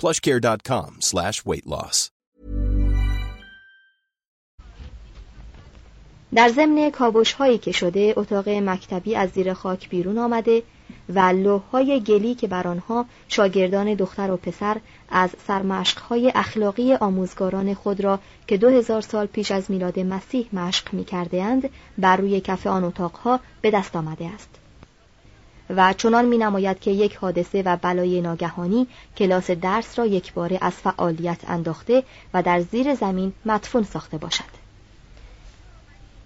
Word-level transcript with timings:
plushcare.com 0.00 0.90
slash 1.00 1.44
weight 1.44 1.66
loss. 1.66 2.10
در 6.34 6.48
ضمن 6.48 6.90
کابوش 6.90 7.32
هایی 7.32 7.58
که 7.58 7.72
شده 7.72 8.14
اتاق 8.16 8.48
مکتبی 8.48 9.16
از 9.16 9.30
زیر 9.30 9.52
خاک 9.54 9.88
بیرون 9.88 10.18
آمده 10.18 10.62
و 11.14 11.58
های 11.72 12.00
گلی 12.00 12.34
که 12.34 12.46
بر 12.46 12.68
آنها 12.68 13.06
شاگردان 13.28 13.94
دختر 13.94 14.30
و 14.30 14.36
پسر 14.36 14.76
از 15.08 15.30
های 16.08 16.32
اخلاقی 16.34 16.94
آموزگاران 16.94 17.74
خود 17.74 18.00
را 18.00 18.18
که 18.46 18.56
دو 18.56 18.68
هزار 18.68 19.00
سال 19.00 19.26
پیش 19.26 19.50
از 19.50 19.70
میلاد 19.70 20.00
مسیح 20.00 20.48
مشق 20.52 20.94
می 20.94 21.04
کرده 21.04 21.42
اند 21.42 21.70
بر 21.98 22.16
روی 22.16 22.40
کف 22.40 22.66
آن 22.66 22.84
اتاقها 22.84 23.40
به 23.62 23.70
دست 23.70 23.96
آمده 23.96 24.26
است 24.26 24.63
و 25.70 25.92
چنان 25.92 26.24
می 26.24 26.38
نماید 26.38 26.80
که 26.80 26.90
یک 26.90 27.16
حادثه 27.16 27.62
و 27.62 27.76
بلای 27.76 28.20
ناگهانی 28.20 28.86
کلاس 29.16 29.50
درس 29.50 29.98
را 29.98 30.06
یک 30.06 30.32
باره 30.32 30.58
از 30.60 30.72
فعالیت 30.72 31.38
انداخته 31.46 32.02
و 32.34 32.42
در 32.42 32.60
زیر 32.60 32.94
زمین 32.94 33.32
مدفون 33.46 33.82
ساخته 33.82 34.18
باشد 34.18 34.64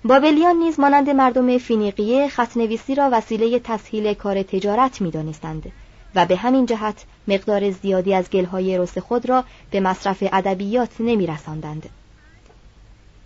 بابلیان 0.04 0.56
نیز 0.56 0.80
مانند 0.80 1.10
مردم 1.10 1.58
فینیقیه 1.58 2.28
خطنویسی 2.28 2.94
را 2.94 3.08
وسیله 3.12 3.58
تسهیل 3.58 4.14
کار 4.14 4.42
تجارت 4.42 5.00
می‌دانستند 5.00 5.72
و 6.14 6.26
به 6.26 6.36
همین 6.36 6.66
جهت 6.66 7.04
مقدار 7.28 7.70
زیادی 7.70 8.14
از 8.14 8.30
گلهای 8.30 8.78
رس 8.78 8.98
خود 8.98 9.28
را 9.28 9.44
به 9.70 9.80
مصرف 9.80 10.24
ادبیات 10.32 10.90
نمیرساندند. 11.00 11.88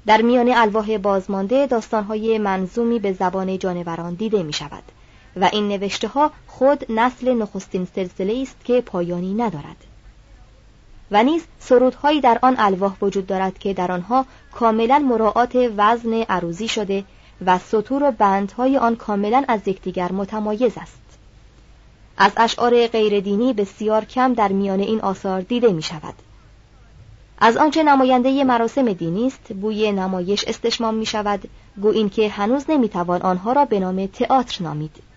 در 0.06 0.23
میان 0.23 0.53
الواح 0.53 0.99
بازمانده 0.99 1.67
داستانهای 1.67 2.39
منظومی 2.39 2.99
به 2.99 3.12
زبان 3.12 3.59
جانوران 3.59 4.15
دیده 4.15 4.43
می 4.43 4.53
شود 4.53 4.83
و 5.37 5.48
این 5.53 5.69
نوشته 5.69 6.09
ها 6.09 6.31
خود 6.47 6.93
نسل 6.93 7.34
نخستین 7.34 7.88
سلسله 7.94 8.43
است 8.43 8.65
که 8.65 8.81
پایانی 8.81 9.34
ندارد. 9.34 9.76
و 11.10 11.22
نیز 11.22 11.44
سرودهایی 11.59 12.20
در 12.20 12.38
آن 12.43 12.54
الواح 12.59 12.97
وجود 13.03 13.26
دارد 13.26 13.59
که 13.59 13.75
در 13.75 13.93
آنها 13.93 14.26
کاملا 14.53 14.98
مراعات 14.98 15.72
وزن 15.76 16.12
عروزی 16.12 16.69
شده 16.69 17.04
و 17.47 17.59
سطور 17.59 18.03
و 18.03 18.10
بندهای 18.10 18.78
آن 18.78 18.97
کاملا 18.97 19.44
از 19.48 19.69
یکدیگر 19.69 20.12
متمایز 20.12 20.72
است. 20.76 21.03
از 22.16 22.32
اشعار 22.37 22.87
غیردینی 22.87 23.53
بسیار 23.53 24.04
کم 24.04 24.34
در 24.34 24.53
میان 24.53 24.81
این 24.81 25.00
آثار 25.00 25.41
دیده 25.41 25.72
می 25.72 25.82
شود 25.82 26.14
از 27.38 27.56
آنچه 27.56 27.82
نماینده 27.82 28.44
مراسم 28.44 28.93
دینی 28.93 29.26
است 29.26 29.53
بوی 29.53 29.93
نمایش 29.93 30.44
استشمام 30.44 30.94
می 30.94 31.06
شود 31.06 31.49
گو 31.82 31.88
اینکه 31.88 32.28
هنوز 32.28 32.64
نمی‌توان 32.69 33.22
آنها 33.22 33.53
را 33.53 33.64
به 33.64 33.81
نام 33.81 34.06
تئاتر 34.06 34.64
نامید. 34.64 35.12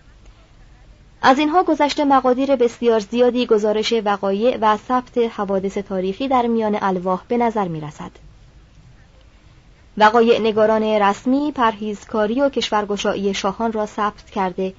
از 1.28 1.38
اینها 1.38 1.62
گذشته 1.62 2.04
مقادیر 2.04 2.56
بسیار 2.56 3.00
زیادی 3.00 3.46
گزارش 3.46 3.94
وقایع 4.04 4.58
و 4.60 4.76
ثبت 4.76 5.18
حوادث 5.18 5.78
تاریخی 5.78 6.28
در 6.28 6.46
میان 6.46 6.78
الواح 6.80 7.22
به 7.28 7.36
نظر 7.36 7.68
می 7.68 7.80
رسد. 7.80 8.10
وقایع 9.98 10.40
نگاران 10.40 10.82
رسمی 10.82 11.52
پرهیزکاری 11.52 12.40
و 12.40 12.48
کشورگشایی 12.48 13.34
شاهان 13.34 13.72
را 13.72 13.86
ثبت 13.86 14.30
کرده 14.30 14.74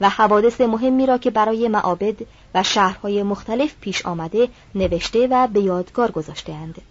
و 0.00 0.08
حوادث 0.08 0.60
مهمی 0.60 1.06
را 1.06 1.18
که 1.18 1.30
برای 1.30 1.68
معابد 1.68 2.16
و 2.54 2.62
شهرهای 2.62 3.22
مختلف 3.22 3.74
پیش 3.80 4.06
آمده 4.06 4.48
نوشته 4.74 5.26
و 5.30 5.46
به 5.46 5.60
یادگار 5.60 6.10
گذاشتهاند. 6.10 6.82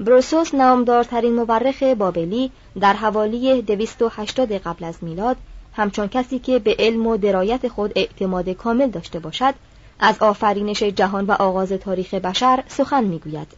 بروسوس 0.00 0.54
نامدارترین 0.54 1.34
مورخ 1.34 1.82
بابلی 1.82 2.50
در 2.80 2.92
حوالی 2.92 3.62
280 3.62 4.52
قبل 4.52 4.84
از 4.84 4.96
میلاد 5.02 5.36
همچون 5.78 6.06
کسی 6.06 6.38
که 6.38 6.58
به 6.58 6.76
علم 6.78 7.06
و 7.06 7.16
درایت 7.16 7.68
خود 7.68 7.92
اعتماد 7.96 8.48
کامل 8.48 8.90
داشته 8.90 9.18
باشد 9.18 9.54
از 10.00 10.18
آفرینش 10.18 10.82
جهان 10.82 11.26
و 11.26 11.32
آغاز 11.32 11.72
تاریخ 11.72 12.14
بشر 12.14 12.64
سخن 12.68 13.04
می‌گوید 13.04 13.48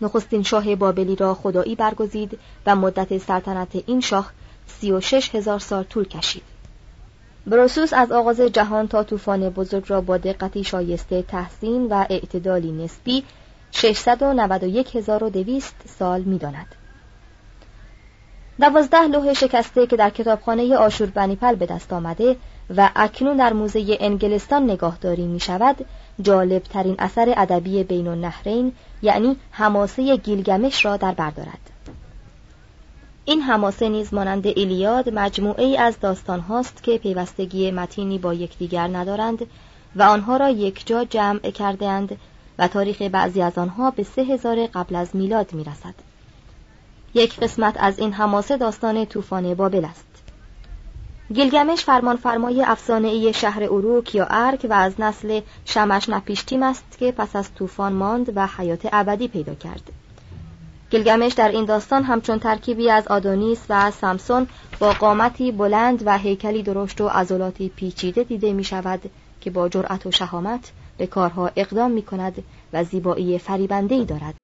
نخستین 0.00 0.42
شاه 0.42 0.76
بابلی 0.76 1.16
را 1.16 1.34
خدایی 1.34 1.74
برگزید 1.74 2.38
و 2.66 2.76
مدت 2.76 3.18
سلطنت 3.18 3.82
این 3.86 4.00
شاه 4.00 4.30
سی 4.66 4.92
و 4.92 5.00
شش 5.00 5.34
هزار 5.34 5.58
سال 5.58 5.82
طول 5.82 6.04
کشید 6.04 6.42
بروسوس 7.46 7.92
از 7.92 8.12
آغاز 8.12 8.40
جهان 8.40 8.88
تا 8.88 9.04
طوفان 9.04 9.50
بزرگ 9.50 9.84
را 9.88 10.00
با 10.00 10.16
دقتی 10.16 10.64
شایسته 10.64 11.22
تحسین 11.22 11.86
و 11.86 12.04
اعتدالی 12.10 12.72
نسبی 12.72 13.24
691,200 13.72 15.74
سال 15.98 16.20
می‌داند. 16.20 16.74
دوازده 18.60 19.02
لوح 19.02 19.32
شکسته 19.32 19.86
که 19.86 19.96
در 19.96 20.10
کتابخانه 20.10 20.76
آشور 20.76 21.06
بنیپل 21.06 21.54
به 21.54 21.66
دست 21.66 21.92
آمده 21.92 22.36
و 22.76 22.90
اکنون 22.96 23.36
در 23.36 23.52
موزه 23.52 23.96
انگلستان 24.00 24.70
نگاهداری 24.70 25.26
می 25.26 25.40
شود 25.40 25.76
جالب 26.22 26.62
ترین 26.62 26.96
اثر 26.98 27.34
ادبی 27.36 27.84
بین 27.84 28.08
النهرین 28.08 28.72
یعنی 29.02 29.36
حماسه 29.50 30.16
گیلگمش 30.16 30.84
را 30.84 30.96
در 30.96 31.12
بردارد 31.12 31.70
این 33.24 33.40
حماسه 33.40 33.88
نیز 33.88 34.14
مانند 34.14 34.46
ایلیاد 34.46 35.08
مجموعه 35.08 35.64
ای 35.64 35.76
از 35.76 36.00
داستان 36.00 36.40
هاست 36.40 36.82
که 36.82 36.98
پیوستگی 36.98 37.70
متینی 37.70 38.18
با 38.18 38.34
یکدیگر 38.34 38.88
ندارند 38.88 39.46
و 39.96 40.02
آنها 40.02 40.36
را 40.36 40.48
یک 40.48 40.86
جا 40.86 41.04
جمع 41.04 41.38
کرده 41.50 41.86
اند 41.86 42.16
و 42.58 42.68
تاریخ 42.68 43.02
بعضی 43.02 43.42
از 43.42 43.58
آنها 43.58 43.90
به 43.90 44.02
سه 44.02 44.22
هزار 44.22 44.66
قبل 44.66 44.96
از 44.96 45.16
میلاد 45.16 45.52
می 45.52 45.64
رسد. 45.64 46.13
یک 47.14 47.40
قسمت 47.40 47.76
از 47.78 47.98
این 47.98 48.12
حماسه 48.12 48.56
داستان 48.56 49.06
طوفان 49.06 49.54
بابل 49.54 49.84
است. 49.84 50.06
گیلگمش 51.34 51.84
فرمان 51.84 52.16
فرمای 52.16 52.62
افسانه 52.62 53.32
شهر 53.32 53.62
اروک 53.62 54.14
یا 54.14 54.26
ارک 54.30 54.66
و 54.70 54.72
از 54.72 55.00
نسل 55.00 55.40
شمش 55.64 56.08
نپیشتیم 56.08 56.62
است 56.62 56.98
که 56.98 57.12
پس 57.12 57.36
از 57.36 57.54
طوفان 57.54 57.92
ماند 57.92 58.32
و 58.36 58.46
حیات 58.46 58.88
ابدی 58.92 59.28
پیدا 59.28 59.54
کرد. 59.54 59.90
گیلگمش 60.90 61.32
در 61.32 61.48
این 61.48 61.64
داستان 61.64 62.02
همچون 62.02 62.38
ترکیبی 62.38 62.90
از 62.90 63.08
آدونیس 63.08 63.60
و 63.68 63.90
سامسون 63.90 64.46
با 64.78 64.92
قامتی 64.92 65.52
بلند 65.52 66.02
و 66.06 66.18
هیکلی 66.18 66.62
درشت 66.62 67.00
و 67.00 67.08
عضلاتی 67.08 67.68
پیچیده 67.68 68.24
دیده 68.24 68.52
می 68.52 68.64
شود 68.64 69.10
که 69.40 69.50
با 69.50 69.68
جرأت 69.68 70.06
و 70.06 70.10
شهامت 70.10 70.72
به 70.98 71.06
کارها 71.06 71.50
اقدام 71.56 71.90
می 71.90 72.02
کند 72.02 72.44
و 72.72 72.84
زیبایی 72.84 73.38
فریبنده 73.38 73.94
ای 73.94 74.04
دارد. 74.04 74.43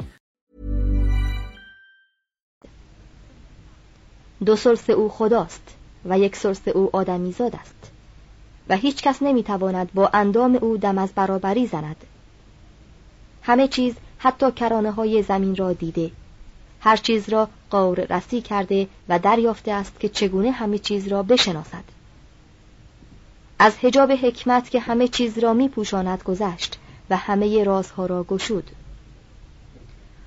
دو 4.45 4.55
سرس 4.55 4.89
او 4.89 5.09
خداست 5.09 5.75
و 6.05 6.19
یک 6.19 6.35
سرس 6.35 6.67
او 6.67 6.89
آدمیزاد 6.93 7.55
است. 7.55 7.91
و 8.69 8.75
هیچ 8.75 9.01
کس 9.01 9.21
نمی‌تواند 9.21 9.93
با 9.93 10.09
اندام 10.13 10.55
او 10.55 10.77
دم 10.77 10.97
از 10.97 11.11
برابری 11.15 11.67
زند. 11.67 11.95
همه 13.41 13.67
چیز 13.67 13.95
حتی 14.17 14.51
کرانه 14.51 14.91
های 14.91 15.23
زمین 15.23 15.55
را 15.55 15.73
دیده. 15.73 16.11
هر 16.79 16.97
چیز 16.97 17.29
را 17.29 17.49
قور 17.71 17.99
رسی 17.99 18.41
کرده 18.41 18.87
و 19.09 19.19
دریافته 19.19 19.71
است 19.71 19.99
که 19.99 20.09
چگونه 20.09 20.51
همه 20.51 20.79
چیز 20.79 21.07
را 21.07 21.23
بشناسد. 21.23 21.83
از 23.59 23.77
حجاب 23.77 24.11
حکمت 24.11 24.69
که 24.69 24.79
همه 24.79 25.07
چیز 25.07 25.37
را 25.37 25.53
می 25.53 25.69
پوشاند 25.69 26.23
گذشت 26.23 26.79
و 27.09 27.17
همه 27.17 27.63
رازها 27.63 28.05
را 28.05 28.23
گشود. 28.23 28.71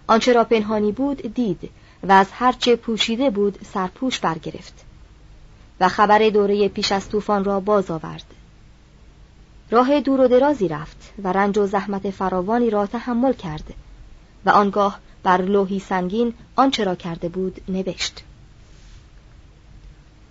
آنچه 0.06 0.32
را 0.32 0.44
پنهانی 0.44 0.92
بود 0.92 1.34
دید 1.34 1.70
و 2.04 2.12
از 2.12 2.26
هرچه 2.32 2.76
پوشیده 2.76 3.30
بود 3.30 3.58
سرپوش 3.72 4.20
برگرفت 4.20 4.84
و 5.80 5.88
خبر 5.88 6.28
دوره 6.28 6.68
پیش 6.68 6.92
از 6.92 7.08
طوفان 7.08 7.44
را 7.44 7.60
باز 7.60 7.90
آورد. 7.90 8.24
راه 9.70 10.00
دور 10.00 10.20
و 10.20 10.28
درازی 10.28 10.68
رفت 10.68 11.12
و 11.22 11.32
رنج 11.32 11.58
و 11.58 11.66
زحمت 11.66 12.10
فراوانی 12.10 12.70
را 12.70 12.86
تحمل 12.86 13.32
کرد 13.32 13.74
و 14.44 14.50
آنگاه 14.50 14.98
بر 15.22 15.42
لوحی 15.42 15.78
سنگین 15.78 16.34
آنچه 16.56 16.84
را 16.84 16.94
کرده 16.94 17.28
بود 17.28 17.60
نوشت. 17.68 18.24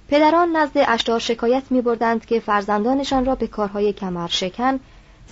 پدران 0.09 0.55
نزد 0.55 0.77
اشتار 0.87 1.19
شکایت 1.19 1.63
می 1.69 1.81
بردند 1.81 2.25
که 2.25 2.39
فرزندانشان 2.39 3.25
را 3.25 3.35
به 3.35 3.47
کارهای 3.47 3.93
کمر 3.93 4.27
شکن 4.27 4.79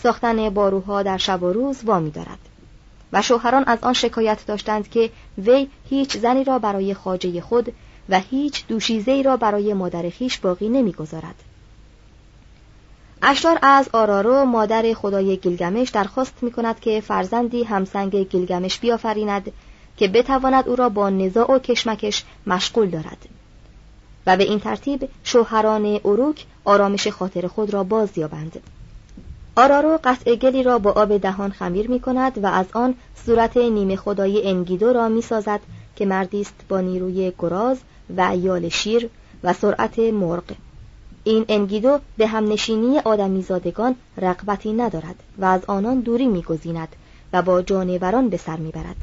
ساختن 0.04 0.50
باروها 0.50 1.04
در 1.04 1.18
شب 1.18 1.44
و 1.44 1.54
روز 1.54 1.84
وامی 1.84 2.12
دارد 2.12 2.51
و 3.14 3.22
شوهران 3.22 3.64
از 3.68 3.80
آن 3.82 3.94
شکایت 3.94 4.46
داشتند 4.46 4.90
که 4.90 5.10
وی 5.38 5.68
هیچ 5.90 6.18
زنی 6.18 6.44
را 6.44 6.60
برای 6.60 6.94
خاجه 6.94 7.42
خود 7.42 7.74
و 8.10 8.20
هیچ 8.20 8.68
دوشیزه 8.68 9.22
را 9.22 9.38
برای 9.38 9.74
مادر 9.74 10.10
خیش 10.10 10.38
باقی 10.38 10.70
نمی‌گذارد. 10.70 11.36
اشتار 13.24 13.60
از 13.62 13.90
آرارو 13.94 14.46
مادر 14.46 14.94
خدای 14.94 15.38
گیلگمش 15.38 15.90
درخواست 15.90 16.34
می 16.42 16.52
کند 16.52 16.80
که 16.80 17.02
فرزندی 17.02 17.64
همسنگ 17.64 18.16
گیلگمش 18.16 18.80
بیافریند 18.80 19.52
که 19.98 20.08
بتواند 20.08 20.70
او 20.70 20.76
را 20.76 20.90
با 20.90 21.10
نزاع 21.10 21.52
و 21.52 21.60
کشمکش 21.60 22.24
مشغول 22.48 22.90
دارد 22.90 23.28
و 24.28 24.38
به 24.38 24.44
این 24.44 24.60
ترتیب 24.60 25.10
شوهران 25.24 26.00
اروک 26.06 26.46
آرامش 26.66 27.08
خاطر 27.08 27.48
خود 27.48 27.74
را 27.74 27.84
باز 27.84 28.18
یابند. 28.18 28.60
آرارو 29.56 30.00
قطع 30.04 30.36
گلی 30.36 30.64
را 30.64 30.80
با 30.80 30.92
آب 30.92 31.18
دهان 31.18 31.52
خمیر 31.52 31.90
می 31.90 32.00
کند 32.00 32.44
و 32.44 32.48
از 32.48 32.66
آن 32.74 32.96
صورت 33.26 33.58
نیمه 33.58 33.96
خدای 33.96 34.48
انگیدو 34.48 34.94
را 34.94 35.10
می 35.10 35.22
سازد 35.22 35.60
که 35.96 36.06
مردی 36.06 36.42
است 36.42 36.54
با 36.70 36.82
نیروی 36.82 37.32
گراز 37.40 37.78
و 38.18 38.38
یال 38.38 38.70
شیر 38.70 39.10
و 39.44 39.54
سرعت 39.54 40.00
مرغ. 40.00 40.44
این 41.24 41.46
انگیدو 41.50 42.00
به 42.18 42.28
همنشینی 42.28 43.00
آدمیزادگان 43.00 43.96
رغبتی 44.18 44.74
ندارد 44.74 45.16
و 45.38 45.46
از 45.46 45.66
آنان 45.66 46.00
دوری 46.00 46.28
میگزیند 46.28 46.96
و 47.34 47.42
با 47.42 47.62
جانوران 47.62 48.30
به 48.30 48.38
سر 48.38 48.58
می‌برد. 48.58 48.96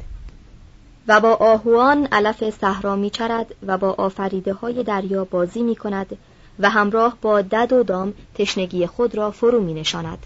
و 1.07 1.19
با 1.19 1.33
آهوان 1.33 2.07
علف 2.11 2.49
صحرا 2.49 2.95
میچرد 2.95 3.55
و 3.67 3.77
با 3.77 3.91
آفریده 3.91 4.53
های 4.53 4.83
دریا 4.83 5.25
بازی 5.25 5.61
می 5.61 5.75
کند 5.75 6.17
و 6.59 6.69
همراه 6.69 7.17
با 7.21 7.41
دد 7.41 7.73
و 7.73 7.83
دام 7.83 8.13
تشنگی 8.35 8.87
خود 8.87 9.15
را 9.15 9.31
فرو 9.31 9.61
می 9.61 9.73
نشاند. 9.73 10.25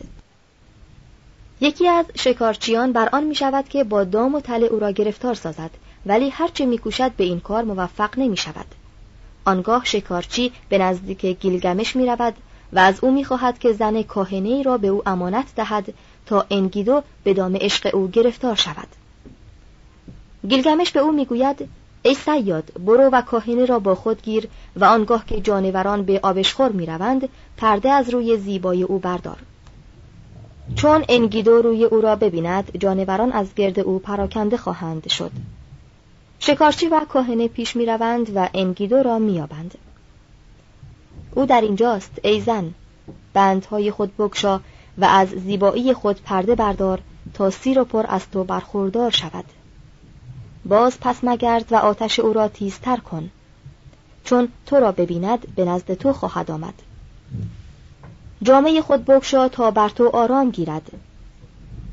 یکی 1.62 1.88
از 1.88 2.06
شکارچیان 2.16 2.92
بر 2.92 3.10
آن 3.14 3.24
می 3.24 3.36
شود 3.36 3.70
که 3.70 3.84
با 3.84 4.04
دام 4.04 4.36
و 4.36 4.42
تله 4.42 4.66
او 4.66 4.80
را 4.80 4.92
گرفتار 4.92 5.34
سازد 5.34 5.72
ولی 6.06 6.30
هرچه 6.30 6.66
میکوشد 6.66 7.12
به 7.12 7.24
این 7.24 7.40
کار 7.40 7.64
موفق 7.64 8.20
نمی 8.20 8.38
شود. 8.38 8.66
آنگاه 9.46 9.86
شکارچی 9.86 10.52
به 10.70 10.78
نزدیک 10.78 11.26
گیلگمش 11.26 11.96
می 11.96 12.06
رود 12.06 12.34
و 12.74 12.80
از 12.80 13.00
او 13.04 13.12
می 13.12 13.26
خواهد 13.26 13.60
که 13.60 13.74
زن 13.74 14.02
کاهنه 14.02 14.50
ای 14.50 14.64
را 14.64 14.78
به 14.78 14.88
او 14.88 15.10
امانت 15.10 15.56
دهد 15.56 15.94
تا 16.26 16.46
انگیدو 16.50 17.02
به 17.24 17.34
دام 17.34 17.56
عشق 17.56 17.96
او 17.96 18.08
گرفتار 18.08 18.56
شود. 18.56 18.88
گیلگمش 20.48 20.92
به 20.92 21.00
او 21.00 21.12
می‌گوید 21.12 21.70
ای 22.06 22.14
سیاد 22.14 22.72
برو 22.86 23.10
و 23.14 23.22
کاهنه 23.22 23.66
را 23.66 23.80
با 23.80 23.96
خود 23.96 24.22
گیر 24.22 24.48
و 24.76 24.86
آنگاه 24.86 25.26
که 25.26 25.42
جانوران 25.42 26.04
به 26.04 26.20
آبشخور 26.24 26.72
می 26.72 26.86
روند 26.86 27.30
پرده 27.58 27.92
از 27.92 28.10
روی 28.10 28.38
زیبای 28.38 28.84
او 28.84 29.00
بردار. 29.00 29.38
چون 30.76 31.06
انگیدو 31.10 31.62
روی 31.62 31.84
او 31.84 32.02
را 32.02 32.16
ببیند 32.16 32.78
جانوران 32.78 33.32
از 33.32 33.56
گرد 33.56 33.80
او 33.80 34.00
پراکنده 34.00 34.58
خواهند 34.58 35.10
شد. 35.10 35.32
شکارچی 36.40 36.88
و 36.88 37.00
کاهنه 37.10 37.48
پیش 37.48 37.76
می 37.76 37.86
روند 37.86 38.32
و 38.36 38.50
انگیدو 38.54 39.04
را 39.04 39.20
می 39.20 39.42
آبند. 39.42 39.78
او 41.36 41.46
در 41.46 41.62
اینجاست 41.62 42.12
ای 42.24 42.42
زن 42.42 42.74
بندهای 43.34 43.92
خود 43.92 44.18
بگشا 44.18 44.60
و 44.98 45.06
از 45.06 45.28
زیبایی 45.30 45.94
خود 45.94 46.22
پرده 46.22 46.56
بردار 46.56 47.02
تا 47.34 47.50
سیر 47.50 47.80
و 47.80 47.84
پر 47.86 48.06
از 48.10 48.30
تو 48.30 48.44
برخوردار 48.44 49.12
شود 49.12 49.46
باز 50.66 51.00
پس 51.02 51.24
مگرد 51.24 51.72
و 51.72 51.76
آتش 51.76 52.20
او 52.20 52.34
را 52.34 52.48
تیزتر 52.48 52.98
کن. 52.98 53.30
چون 54.24 54.48
تو 54.66 54.76
را 54.76 54.92
ببیند 54.92 55.56
به 55.56 55.66
نزد 55.66 55.94
تو 55.94 56.14
خواهد 56.14 56.52
آمد. 56.52 56.74
جامعه 58.44 58.82
خود 58.82 59.06
بگشا 59.06 59.50
تا 59.50 59.72
بر 59.72 59.90
تو 59.90 60.10
آرام 60.10 60.52
گیرد. 60.52 60.92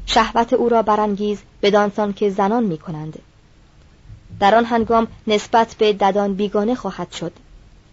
شهوت 0.06 0.52
او 0.52 0.68
را 0.68 0.82
برانگیز 0.82 1.38
بدانسان 1.62 2.12
که 2.12 2.30
زنان 2.30 2.64
می 2.64 2.78
کنند. 2.78 3.18
در 4.40 4.54
آن 4.54 4.64
هنگام 4.64 5.06
نسبت 5.26 5.74
به 5.78 5.92
ددان 5.92 6.34
بیگانه 6.34 6.74
خواهد 6.74 7.12
شد. 7.12 7.32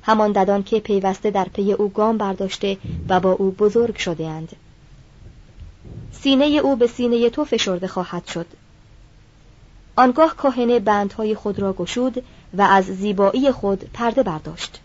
همان 0.03 0.31
ددان 0.31 0.63
که 0.63 0.79
پیوسته 0.79 1.31
در 1.31 1.45
پی 1.53 1.73
او 1.73 1.89
گام 1.89 2.17
برداشته 2.17 2.77
و 3.09 3.19
با 3.19 3.31
او 3.31 3.51
بزرگ 3.51 3.95
شده 3.95 4.27
اند. 4.27 4.55
سینه 6.11 6.45
او 6.45 6.75
به 6.75 6.87
سینه 6.87 7.29
تو 7.29 7.45
فشرده 7.45 7.87
خواهد 7.87 8.27
شد. 8.27 8.45
آنگاه 9.97 10.35
کاهنه 10.35 10.79
بندهای 10.79 11.35
خود 11.35 11.59
را 11.59 11.73
گشود 11.73 12.23
و 12.53 12.61
از 12.61 12.85
زیبایی 12.85 13.51
خود 13.51 13.89
پرده 13.93 14.23
برداشت 14.23 14.79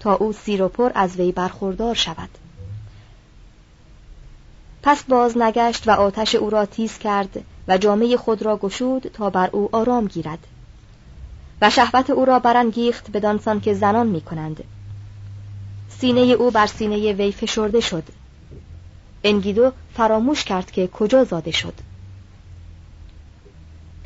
تا 0.00 0.14
او 0.14 0.32
سیر 0.32 0.62
و 0.62 0.68
پر 0.68 0.92
از 0.94 1.16
وی 1.16 1.32
برخوردار 1.32 1.94
شود. 1.94 2.28
پس 4.82 5.02
باز 5.02 5.38
نگشت 5.38 5.88
و 5.88 5.90
آتش 5.90 6.34
او 6.34 6.50
را 6.50 6.66
تیز 6.66 6.98
کرد 6.98 7.44
و 7.68 7.78
جامعه 7.78 8.16
خود 8.16 8.42
را 8.42 8.56
گشود 8.56 9.10
تا 9.14 9.30
بر 9.30 9.50
او 9.52 9.68
آرام 9.72 10.06
گیرد 10.06 10.46
و 11.62 11.70
شهوت 11.70 12.10
او 12.10 12.24
را 12.24 12.38
برانگیخت 12.38 13.10
بدانسان 13.10 13.60
که 13.60 13.74
زنان 13.74 14.06
می 14.06 14.20
کنند. 14.20 14.64
سینه 15.88 16.20
او 16.20 16.50
بر 16.50 16.66
سینه 16.66 17.12
وی 17.12 17.32
فشرده 17.32 17.80
شد. 17.80 18.04
انگیدو 19.24 19.72
فراموش 19.94 20.44
کرد 20.44 20.70
که 20.70 20.86
کجا 20.86 21.24
زاده 21.24 21.50
شد. 21.50 21.74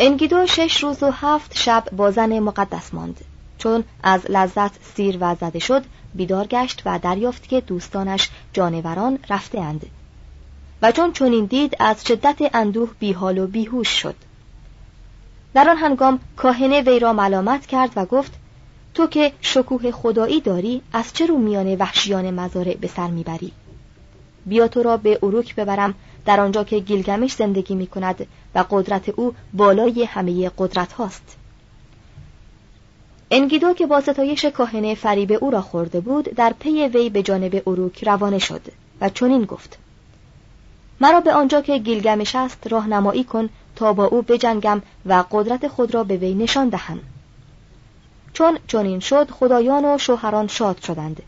انگیدو 0.02 0.46
شش 0.46 0.82
روز 0.82 1.02
و 1.02 1.10
هفت 1.10 1.56
شب 1.56 1.84
با 1.92 2.10
زن 2.10 2.38
مقدس 2.38 2.94
ماند. 2.94 3.20
چون 3.58 3.84
از 4.02 4.20
لذت 4.30 4.84
سیر 4.94 5.18
و 5.20 5.34
زده 5.34 5.58
شد 5.58 5.84
بیدار 6.14 6.46
گشت 6.46 6.82
و 6.86 6.98
دریافت 6.98 7.48
که 7.48 7.60
دوستانش 7.60 8.28
جانوران 8.52 9.18
رفته 9.30 9.60
اند 9.60 9.86
و 10.82 10.92
چون 10.92 11.12
چنین 11.12 11.44
دید 11.44 11.76
از 11.78 12.04
شدت 12.06 12.54
اندوه 12.54 12.90
بیحال 12.98 13.38
و 13.38 13.46
بیهوش 13.46 13.88
شد. 13.88 14.14
در 15.54 15.70
آن 15.70 15.76
هنگام 15.76 16.20
کاهنه 16.36 16.80
وی 16.80 16.98
را 16.98 17.12
ملامت 17.12 17.66
کرد 17.66 17.90
و 17.96 18.04
گفت 18.04 18.32
تو 18.94 19.06
که 19.06 19.32
شکوه 19.40 19.90
خدایی 19.90 20.40
داری 20.40 20.82
از 20.92 21.12
چه 21.12 21.26
رو 21.26 21.38
میان 21.38 21.74
وحشیان 21.74 22.30
مزارع 22.30 22.76
به 22.76 22.88
سر 22.88 23.10
می‌بری؟ 23.10 23.52
بیا 24.46 24.68
تو 24.68 24.82
را 24.82 24.96
به 24.96 25.18
اروک 25.22 25.54
ببرم 25.54 25.94
در 26.30 26.40
آنجا 26.40 26.64
که 26.64 26.78
گیلگمش 26.78 27.32
زندگی 27.32 27.74
می 27.74 27.86
کند 27.86 28.26
و 28.54 28.64
قدرت 28.70 29.08
او 29.08 29.34
بالای 29.52 30.04
همه 30.04 30.50
قدرت 30.58 30.92
هاست. 30.92 31.36
انگیدو 33.30 33.74
که 33.74 33.86
با 33.86 34.00
ستایش 34.00 34.44
کاهنه 34.44 34.94
فریب 34.94 35.38
او 35.40 35.50
را 35.50 35.60
خورده 35.60 36.00
بود 36.00 36.24
در 36.24 36.54
پی 36.58 36.88
وی 36.88 37.10
به 37.10 37.22
جانب 37.22 37.62
اروک 37.66 38.04
روانه 38.04 38.38
شد 38.38 38.60
و 39.00 39.08
چنین 39.08 39.44
گفت. 39.44 39.78
مرا 41.00 41.20
به 41.20 41.32
آنجا 41.32 41.60
که 41.60 41.78
گیلگمش 41.78 42.34
است 42.34 42.66
راهنمایی 42.66 43.24
کن 43.24 43.48
تا 43.76 43.92
با 43.92 44.04
او 44.04 44.22
بجنگم 44.22 44.82
و 45.06 45.24
قدرت 45.30 45.68
خود 45.68 45.94
را 45.94 46.04
به 46.04 46.16
وی 46.16 46.34
نشان 46.34 46.68
دهم. 46.68 47.00
چون 48.32 48.58
چنین 48.66 49.00
شد 49.00 49.30
خدایان 49.30 49.84
و 49.84 49.98
شوهران 49.98 50.46
شاد 50.46 50.80
شدند. 50.80 51.22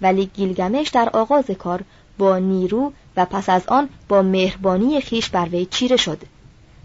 ولی 0.00 0.26
گیلگمش 0.26 0.88
در 0.88 1.08
آغاز 1.12 1.50
کار 1.50 1.82
با 2.18 2.38
نیرو 2.38 2.92
و 3.16 3.24
پس 3.24 3.48
از 3.48 3.62
آن 3.68 3.88
با 4.08 4.22
مهربانی 4.22 5.00
خیش 5.00 5.30
بر 5.30 5.48
وی 5.48 5.66
چیره 5.66 5.96
شد 5.96 6.18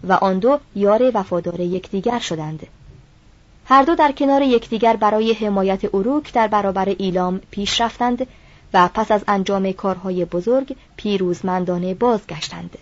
و 0.04 0.12
آن 0.12 0.38
دو 0.38 0.58
یار 0.74 1.10
وفادار 1.14 1.60
یکدیگر 1.60 2.18
شدند. 2.18 2.66
هر 3.64 3.82
دو 3.82 3.94
در 3.94 4.12
کنار 4.12 4.42
یکدیگر 4.42 4.96
برای 4.96 5.32
حمایت 5.32 5.94
اروک 5.94 6.32
در 6.32 6.48
برابر 6.48 6.88
ایلام 6.88 7.40
پیش 7.50 7.80
رفتند 7.80 8.26
و 8.74 8.88
پس 8.94 9.10
از 9.10 9.24
انجام 9.28 9.72
کارهای 9.72 10.24
بزرگ 10.24 10.76
پیروزمندانه 10.96 11.94
بازگشتند. 11.94 12.78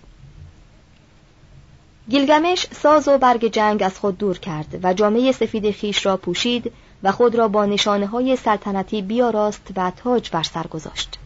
گیلگمش 2.09 2.67
ساز 2.71 3.07
و 3.07 3.17
برگ 3.17 3.47
جنگ 3.47 3.83
از 3.83 3.99
خود 3.99 4.17
دور 4.17 4.39
کرد 4.39 4.79
و 4.83 4.93
جامعه 4.93 5.31
سفید 5.31 5.71
خیش 5.71 6.05
را 6.05 6.17
پوشید 6.17 6.71
و 7.03 7.11
خود 7.11 7.35
را 7.35 7.47
با 7.47 7.65
نشانه 7.65 8.07
های 8.07 8.35
سلطنتی 8.35 9.01
بیاراست 9.01 9.71
و 9.75 9.91
تاج 9.91 10.29
بر 10.29 10.43
سر 10.43 10.67
گذاشت. 10.67 11.20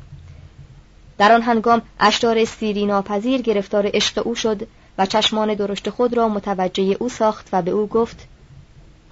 در 1.17 1.31
آن 1.31 1.41
هنگام 1.41 1.81
اشتار 1.99 2.45
سیری 2.45 2.85
ناپذیر 2.85 3.41
گرفتار 3.41 3.89
عشق 3.93 4.27
او 4.27 4.35
شد 4.35 4.67
و 4.97 5.05
چشمان 5.05 5.53
درشت 5.53 5.89
خود 5.89 6.17
را 6.17 6.27
متوجه 6.27 6.97
او 6.99 7.09
ساخت 7.09 7.49
و 7.53 7.61
به 7.61 7.71
او 7.71 7.87
گفت 7.87 8.27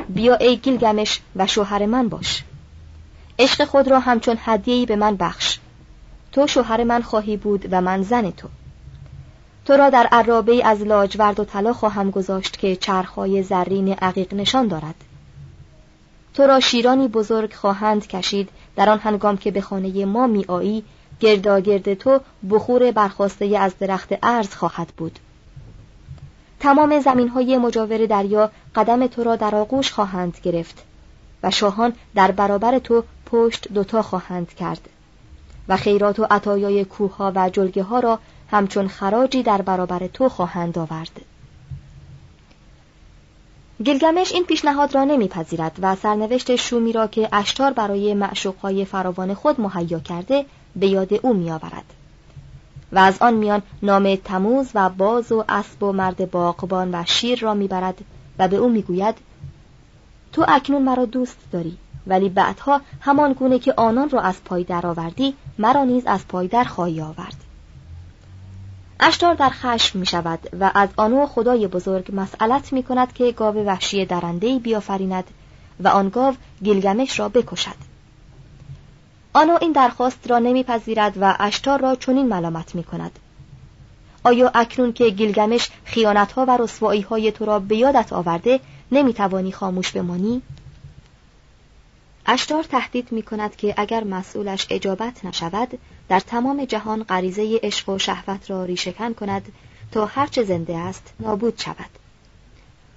بیا 0.10 0.36
ای 0.36 0.57
گیلگمش 0.57 1.19
و 1.36 1.48
شوهر 1.48 1.86
من 1.86 2.10
باش. 2.10 2.43
عشق 3.39 3.65
خود 3.65 3.88
را 3.88 4.00
همچون 4.00 4.38
هدیه‌ای 4.39 4.86
به 4.86 4.95
من 4.95 5.15
بخش. 5.15 5.60
تو 6.31 6.48
شوهر 6.48 6.83
من 6.83 7.01
خواهی 7.01 7.38
بود 7.38 7.67
و 7.72 7.81
من 7.81 8.03
زن 8.03 8.31
تو. 8.31 8.48
تو 9.65 9.74
را 9.74 9.89
در 9.89 10.07
عرابه 10.12 10.67
از 10.67 10.81
لاجورد 10.81 11.39
و 11.39 11.45
طلا 11.45 11.74
خواهم 11.74 12.12
گذاشت 12.12 12.57
که 12.57 12.75
چرخهای 12.75 13.43
زرین 13.43 13.93
عقیق 13.93 14.33
نشان 14.33 14.67
دارد. 14.67 14.95
تو 16.33 16.43
را 16.43 16.60
شیرانی 16.60 17.07
بزرگ 17.07 17.53
خواهند 17.53 18.07
کشید 18.07 18.50
در 18.75 18.89
آن 18.89 19.00
هنگام 19.00 19.38
که 19.38 19.51
به 19.51 19.62
خانه 19.62 20.05
ما 20.05 20.27
می 20.27 20.45
آیی 20.48 20.83
گرداگرد 21.24 21.94
تو 21.94 22.20
بخور 22.50 22.92
برخواسته 22.92 23.58
از 23.58 23.77
درخت 23.80 24.10
ارز 24.24 24.56
خواهد 24.56 24.88
بود. 24.98 25.20
تمام 26.60 27.00
زمین 27.00 27.27
های 27.27 27.58
مجاور 27.58 28.06
دریا 28.06 28.51
قدم 28.75 29.08
تو 29.08 29.24
را 29.24 29.36
در 29.36 29.56
آغوش 29.56 29.92
خواهند 29.92 30.38
گرفت 30.44 30.84
و 31.44 31.51
شاهان 31.51 31.94
در 32.15 32.32
برابر 32.32 32.80
تو 32.80 33.03
پشت 33.25 33.68
دوتا 33.74 34.01
خواهند 34.01 34.53
کرد 34.53 34.89
و 35.68 35.77
خیرات 35.77 36.20
و 36.20 36.27
عطایای 36.32 36.86
کوه 36.86 37.15
ها 37.15 37.32
و 37.36 37.50
جلگه 37.50 37.84
ها 37.84 38.00
را 38.00 38.20
همچون 38.51 38.88
خراجی 38.88 39.44
در 39.44 39.62
برابر 39.62 40.08
تو 40.08 40.30
خواهند 40.30 40.77
آورد. 40.77 41.22
گلگمش 43.86 44.32
این 44.32 44.44
پیشنهاد 44.44 44.96
را 44.96 45.03
نمیپذیرد 45.03 45.80
و 45.82 45.96
سرنوشت 45.96 46.56
شومی 46.56 46.94
را 46.94 47.08
که 47.08 47.30
اشتار 47.32 47.74
برای 47.74 48.13
معشوقهای 48.13 48.86
فراوان 48.86 49.34
خود 49.34 49.62
مهیا 49.62 50.00
کرده 50.00 50.46
به 50.75 50.88
یاد 50.88 51.13
او 51.22 51.34
میآورد. 51.34 51.94
و 52.92 53.00
از 53.00 53.18
آن 53.22 53.34
میان 53.34 53.62
نام 53.82 54.15
تموز 54.15 54.70
و 54.75 54.89
باز 54.89 55.32
و 55.32 55.44
اسب 55.50 55.84
و 55.84 55.92
مرد 55.92 56.32
باغبان 56.32 56.96
و 56.96 57.03
شیر 57.06 57.39
را 57.39 57.53
می‌برد 57.53 57.98
و 58.39 58.48
به 58.48 58.56
او 58.56 58.70
می‌گوید 58.70 59.15
تو 60.34 60.46
اکنون 60.48 60.82
مرا 60.82 61.06
دوست 61.06 61.38
داری 61.51 61.77
ولی 62.08 62.30
بعدها 62.30 62.82
همان 63.01 63.34
گونه 63.34 63.60
که 63.60 63.74
آنان 63.77 64.10
را 64.10 64.22
از 64.22 64.44
پای 64.44 64.63
درآوردی 64.63 65.36
مرا 65.60 65.84
نیز 65.84 66.03
از 66.06 66.27
پای 66.27 66.48
در 66.48 66.63
خواهی 66.63 67.01
آورد. 67.01 67.36
اشتار 69.00 69.34
در 69.34 69.50
خشم 69.50 70.00
می 70.00 70.06
شود 70.06 70.39
و 70.60 70.72
از 70.75 70.89
آنو 70.98 71.25
خدای 71.25 71.68
بزرگ 71.68 72.10
مسئلت 72.13 72.74
می 72.74 72.84
کند 72.84 73.13
که 73.13 73.32
گاو 73.32 73.56
وحشی 73.56 74.06
درندهی 74.06 74.60
بیافریند 74.60 75.24
و 75.80 75.88
آن 75.88 76.10
گاو 76.10 76.36
گیلگمش 76.63 77.20
را 77.20 77.30
بکشد. 77.30 77.92
آنو 79.34 79.58
این 79.62 79.72
درخواست 79.72 80.20
را 80.28 80.40
نمیپذیرد 80.40 81.13
و 81.22 81.36
اشتار 81.40 81.82
را 81.82 81.96
چنین 81.96 82.28
ملامت 82.28 82.75
می 82.75 82.84
کند 82.84 83.20
آیا 84.24 84.52
اکنون 84.56 84.94
که 84.94 85.10
گیلگمش 85.10 85.70
خیانتها 85.86 86.46
و 86.48 87.02
های 87.10 87.32
تو 87.32 87.46
را 87.46 87.60
به 87.60 87.75
یادت 87.75 88.13
آورده 88.13 88.60
نمی‌توانی 88.92 89.52
خاموش 89.52 89.92
بمانی؟ 89.92 90.42
اشتار 92.25 92.63
تهدید 92.63 93.12
می 93.12 93.24
کند 93.24 93.56
که 93.56 93.74
اگر 93.78 94.04
مسئولش 94.04 94.68
اجابت 94.70 95.25
نشود 95.25 95.80
در 96.10 96.20
تمام 96.20 96.66
جهان 96.66 97.04
غریزه 97.04 97.60
عشق 97.63 97.90
و 97.90 97.98
شهوت 97.98 98.50
را 98.50 98.66
ریشهکن 98.66 99.13
کند 99.13 99.52
تا 99.92 100.06
هرچه 100.06 100.44
زنده 100.44 100.78
است 100.78 101.13
نابود 101.20 101.62
شود. 101.62 101.90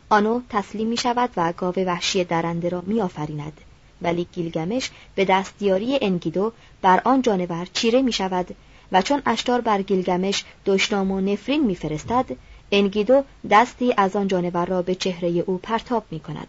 آنو 0.08 0.40
تسلیم 0.50 0.88
می 0.88 0.96
شود 0.96 1.30
و 1.36 1.52
گاو 1.52 1.74
وحشی 1.74 2.24
درنده 2.24 2.68
را 2.68 2.82
می 2.86 3.00
آفریند 3.00 3.60
ولی 4.02 4.26
گیلگمش 4.32 4.90
به 5.14 5.24
دستیاری 5.24 5.98
انگیدو 6.02 6.52
بر 6.82 7.00
آن 7.04 7.22
جانور 7.22 7.66
چیره 7.72 8.02
می 8.02 8.12
شود 8.12 8.56
و 8.92 9.02
چون 9.02 9.22
اشتار 9.26 9.60
بر 9.60 9.82
گیلگمش 9.82 10.44
دشنام 10.66 11.10
و 11.10 11.20
نفرین 11.20 11.64
میفرستد 11.64 12.26
انگیدو 12.72 13.24
دستی 13.50 13.94
از 13.96 14.16
آن 14.16 14.28
جانور 14.28 14.66
را 14.66 14.82
به 14.82 14.94
چهره 14.94 15.28
او 15.28 15.58
پرتاب 15.58 16.04
می 16.10 16.20
کند 16.20 16.48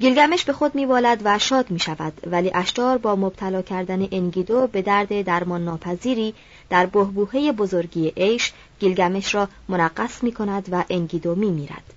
گیلگمش 0.00 0.44
به 0.44 0.52
خود 0.52 0.74
میوالد 0.74 1.20
و 1.24 1.38
شاد 1.38 1.70
می 1.70 1.78
شود 1.78 2.12
ولی 2.26 2.50
اشتار 2.54 2.98
با 2.98 3.16
مبتلا 3.16 3.62
کردن 3.62 4.08
انگیدو 4.12 4.66
به 4.66 4.82
درد 4.82 5.22
درمان 5.22 5.64
ناپذیری 5.64 6.34
در 6.70 6.86
بهبوهه 6.86 7.52
بزرگی 7.52 8.12
عیش 8.16 8.52
گیلگمش 8.80 9.34
را 9.34 9.48
منقص 9.68 10.22
می 10.22 10.32
کند 10.32 10.68
و 10.72 10.84
انگیدو 10.90 11.34
می 11.34 11.50
میرد. 11.50 11.95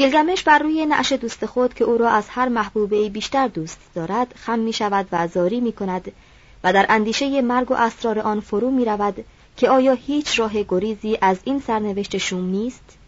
گلگمش 0.00 0.42
بر 0.42 0.58
روی 0.58 0.86
نعش 0.86 1.12
دوست 1.12 1.46
خود 1.46 1.74
که 1.74 1.84
او 1.84 1.98
را 1.98 2.10
از 2.10 2.28
هر 2.28 2.48
محبوبه 2.48 3.08
بیشتر 3.08 3.48
دوست 3.48 3.78
دارد 3.94 4.34
خم 4.36 4.58
می 4.58 4.72
شود 4.72 5.06
و 5.12 5.28
زاری 5.28 5.60
می 5.60 5.72
کند 5.72 6.12
و 6.64 6.72
در 6.72 6.86
اندیشه 6.88 7.42
مرگ 7.42 7.70
و 7.70 7.74
اسرار 7.74 8.18
آن 8.18 8.40
فرو 8.40 8.70
می 8.70 8.84
رود 8.84 9.24
که 9.56 9.70
آیا 9.70 9.92
هیچ 9.92 10.38
راه 10.38 10.62
گریزی 10.62 11.18
از 11.20 11.38
این 11.44 11.60
سرنوشت 11.60 12.18
شوم 12.18 12.44
نیست؟ 12.44 12.98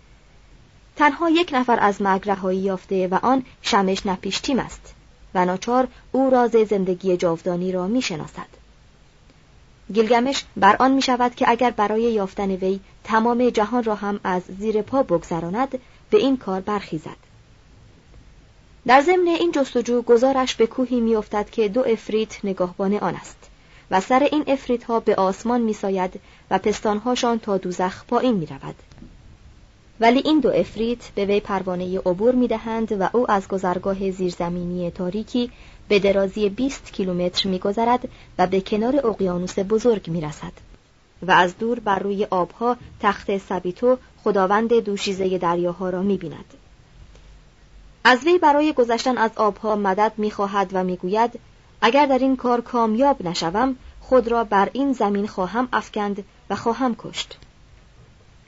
تنها 0.96 1.30
یک 1.30 1.50
نفر 1.52 1.78
از 1.80 2.02
مرگ 2.02 2.30
رهایی 2.30 2.58
یافته 2.58 3.08
و 3.08 3.18
آن 3.22 3.44
شمش 3.62 4.06
نپیشتیم 4.06 4.58
است 4.58 4.94
و 5.34 5.44
ناچار 5.44 5.88
او 6.12 6.30
راز 6.30 6.50
زندگی 6.50 7.16
جاودانی 7.16 7.72
را 7.72 7.86
می 7.86 8.02
شناسد. 8.02 8.62
گلگمش 9.94 10.44
بر 10.56 10.76
آن 10.78 10.90
می 10.90 11.02
شود 11.02 11.34
که 11.34 11.50
اگر 11.50 11.70
برای 11.70 12.02
یافتن 12.02 12.50
وی 12.50 12.80
تمام 13.04 13.50
جهان 13.50 13.84
را 13.84 13.94
هم 13.94 14.20
از 14.24 14.42
زیر 14.58 14.82
پا 14.82 15.02
بگذراند 15.02 15.78
به 16.12 16.18
این 16.18 16.36
کار 16.36 16.60
برخیزد 16.60 17.16
در 18.86 19.00
ضمن 19.00 19.28
این 19.28 19.52
جستجو 19.52 20.02
گزارش 20.02 20.54
به 20.54 20.66
کوهی 20.66 21.00
میافتد 21.00 21.50
که 21.50 21.68
دو 21.68 21.84
افریت 21.86 22.44
نگاهبان 22.44 22.94
آن 22.94 23.14
است 23.14 23.50
و 23.90 24.00
سر 24.00 24.28
این 24.32 24.44
افریت 24.46 24.84
ها 24.84 25.00
به 25.00 25.14
آسمان 25.14 25.60
میساید 25.60 26.20
و 26.50 26.58
پستانهاشان 26.58 27.38
تا 27.38 27.58
دوزخ 27.58 28.04
پایین 28.04 28.34
می 28.34 28.46
رود. 28.46 28.74
ولی 30.00 30.22
این 30.24 30.40
دو 30.40 30.48
افریت 30.48 31.10
به 31.14 31.24
وی 31.24 31.40
پروانه 31.40 31.98
عبور 31.98 32.34
می 32.34 32.48
دهند 32.48 33.00
و 33.00 33.08
او 33.12 33.30
از 33.30 33.48
گذرگاه 33.48 34.10
زیرزمینی 34.10 34.90
تاریکی 34.90 35.50
به 35.88 35.98
درازی 35.98 36.48
20 36.48 36.92
کیلومتر 36.92 37.48
میگذرد 37.48 38.08
و 38.38 38.46
به 38.46 38.60
کنار 38.60 39.06
اقیانوس 39.06 39.58
بزرگ 39.58 40.10
می 40.10 40.20
رسد. 40.20 40.52
و 41.22 41.30
از 41.30 41.58
دور 41.58 41.80
بر 41.80 41.98
روی 41.98 42.26
آبها 42.30 42.76
تخت 43.00 43.38
سبیتو 43.38 43.98
خداوند 44.24 44.74
دوشیزه 44.74 45.38
دریاها 45.38 45.90
را 45.90 46.02
می‌بیند. 46.02 46.54
از 48.04 48.24
وی 48.24 48.38
برای 48.38 48.72
گذشتن 48.72 49.18
از 49.18 49.30
آبها 49.36 49.76
مدد 49.76 50.12
می‌خواهد 50.16 50.70
و 50.72 50.84
می‌گوید 50.84 51.40
اگر 51.80 52.06
در 52.06 52.18
این 52.18 52.36
کار 52.36 52.60
کامیاب 52.60 53.26
نشوم 53.26 53.76
خود 54.00 54.28
را 54.28 54.44
بر 54.44 54.68
این 54.72 54.92
زمین 54.92 55.26
خواهم 55.26 55.68
افکند 55.72 56.24
و 56.50 56.56
خواهم 56.56 56.96
کشت. 56.98 57.38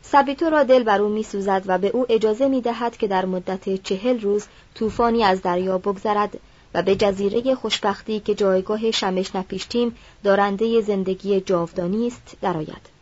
سبیتو 0.02 0.50
را 0.50 0.62
دل 0.62 0.82
بر 0.82 1.02
او 1.02 1.08
میسوزد 1.08 1.62
و 1.66 1.78
به 1.78 1.88
او 1.88 2.06
اجازه 2.08 2.48
می‌دهد 2.48 2.96
که 2.96 3.06
در 3.06 3.24
مدت 3.24 3.82
چهل 3.82 4.20
روز 4.20 4.46
طوفانی 4.74 5.24
از 5.24 5.42
دریا 5.42 5.78
بگذرد 5.78 6.38
و 6.74 6.82
به 6.82 6.96
جزیره 6.96 7.54
خوشبختی 7.54 8.20
که 8.20 8.34
جایگاه 8.34 8.90
شمش 8.90 9.36
نپیشتیم 9.36 9.96
دارنده 10.24 10.80
زندگی 10.80 11.40
جاودانی 11.40 12.06
است 12.06 12.36
درآید. 12.40 12.93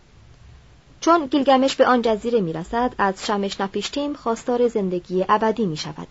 چون 1.03 1.27
گیلگمش 1.27 1.77
به 1.77 1.87
آن 1.87 2.03
جزیره 2.03 2.41
می‌رسد 2.41 2.95
از 2.99 3.27
شمش 3.27 3.61
نپیشتیم 3.61 4.15
خواستار 4.15 4.69
زندگی 4.69 5.25
ابدی 5.29 5.67
می 5.67 5.77
شود 5.77 6.07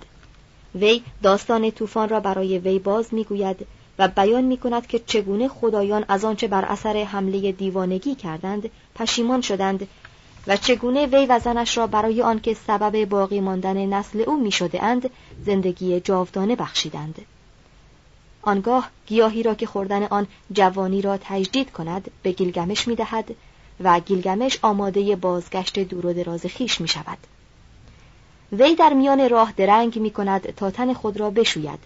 وی 0.75 1.03
داستان 1.23 1.71
طوفان 1.71 2.09
را 2.09 2.19
برای 2.19 2.59
وی 2.59 2.79
باز 2.79 3.13
می‌گوید 3.13 3.67
و 3.99 4.07
بیان 4.07 4.43
می 4.43 4.57
کند 4.57 4.87
که 4.87 4.99
چگونه 4.99 5.47
خدایان 5.47 6.05
از 6.07 6.25
آنچه 6.25 6.47
بر 6.47 6.65
اثر 6.65 7.03
حمله 7.03 7.51
دیوانگی 7.51 8.15
کردند 8.15 8.69
پشیمان 8.95 9.41
شدند 9.41 9.87
و 10.47 10.57
چگونه 10.57 11.05
وی 11.05 11.25
و 11.25 11.39
زنش 11.39 11.77
را 11.77 11.87
برای 11.87 12.21
آنکه 12.21 12.53
سبب 12.53 13.05
باقی 13.05 13.39
ماندن 13.39 13.85
نسل 13.85 14.23
او 14.27 14.43
می 14.43 14.51
شده 14.51 14.83
اند 14.83 15.09
زندگی 15.45 15.99
جاودانه 15.99 16.55
بخشیدند. 16.55 17.21
آنگاه 18.41 18.89
گیاهی 19.07 19.43
را 19.43 19.55
که 19.55 19.65
خوردن 19.65 20.03
آن 20.03 20.27
جوانی 20.53 21.01
را 21.01 21.17
تجدید 21.17 21.71
کند 21.71 22.11
به 22.23 22.31
گیلگمش 22.31 22.87
می 22.87 22.95
دهد 22.95 23.35
و 23.83 23.99
گیلگمش 23.99 24.59
آماده 24.61 25.15
بازگشت 25.15 25.79
دور 25.79 26.05
و 26.05 26.13
دراز 26.13 26.45
خیش 26.45 26.81
می 26.81 26.87
شود 26.87 27.17
وی 28.51 28.75
در 28.75 28.93
میان 28.93 29.29
راه 29.29 29.53
درنگ 29.57 29.99
می 29.99 30.11
کند 30.11 30.55
تا 30.55 30.71
تن 30.71 30.93
خود 30.93 31.19
را 31.19 31.29
بشوید 31.29 31.79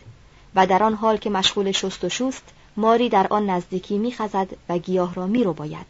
و 0.55 0.67
در 0.67 0.83
آن 0.83 0.93
حال 0.93 1.17
که 1.17 1.29
مشغول 1.29 1.71
شست 1.71 2.03
و 2.03 2.09
شوست 2.09 2.43
ماری 2.77 3.09
در 3.09 3.27
آن 3.29 3.49
نزدیکی 3.49 3.97
می 3.97 4.11
خزد 4.11 4.47
و 4.69 4.77
گیاه 4.77 5.15
را 5.15 5.27
می 5.27 5.43
رو 5.43 5.53
باید. 5.53 5.85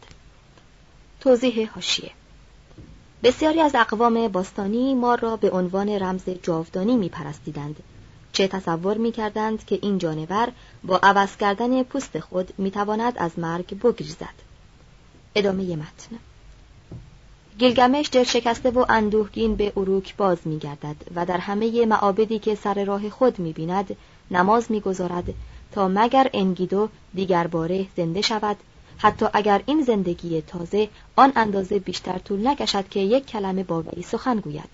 توضیح 1.20 1.70
هاشیه 1.74 2.10
بسیاری 3.22 3.60
از 3.60 3.74
اقوام 3.74 4.28
باستانی 4.28 4.94
مار 4.94 5.20
را 5.20 5.36
به 5.36 5.50
عنوان 5.50 5.88
رمز 5.88 6.28
جاودانی 6.42 6.96
می 6.96 7.08
پرستیدند. 7.08 7.76
چه 8.32 8.48
تصور 8.48 8.96
می 8.98 9.12
کردند 9.12 9.64
که 9.64 9.78
این 9.82 9.98
جانور 9.98 10.48
با 10.84 10.96
عوض 11.02 11.36
کردن 11.36 11.82
پوست 11.82 12.20
خود 12.20 12.52
می 12.58 12.70
تواند 12.70 13.18
از 13.18 13.38
مرگ 13.38 13.78
بگریزد. 13.78 14.45
ادامه 15.36 15.76
متن. 15.76 16.18
گیلگمش 17.58 18.08
دل 18.12 18.24
شکسته 18.24 18.70
و 18.70 18.84
اندوهگین 18.88 19.56
به 19.56 19.72
اروک 19.76 20.16
باز 20.16 20.38
می 20.44 20.58
گردد 20.58 20.96
و 21.14 21.26
در 21.26 21.38
همه 21.38 21.86
معابدی 21.86 22.38
که 22.38 22.54
سر 22.54 22.84
راه 22.84 23.10
خود 23.10 23.38
می 23.38 23.52
بیند 23.52 23.96
نماز 24.30 24.70
می‌گذارد 24.70 25.34
تا 25.72 25.88
مگر 25.88 26.30
انگیدو 26.34 26.88
دیگر 27.14 27.46
باره 27.46 27.86
زنده 27.96 28.20
شود. 28.20 28.56
حتی 28.98 29.26
اگر 29.32 29.62
این 29.66 29.82
زندگی 29.82 30.42
تازه 30.42 30.88
آن 31.16 31.32
اندازه 31.36 31.78
بیشتر 31.78 32.18
طول 32.18 32.46
نکشد 32.46 32.88
که 32.88 33.00
یک 33.00 33.26
کلمه 33.26 33.64
با 33.64 33.82
وی 33.82 34.02
سخن 34.02 34.36
گوید. 34.36 34.70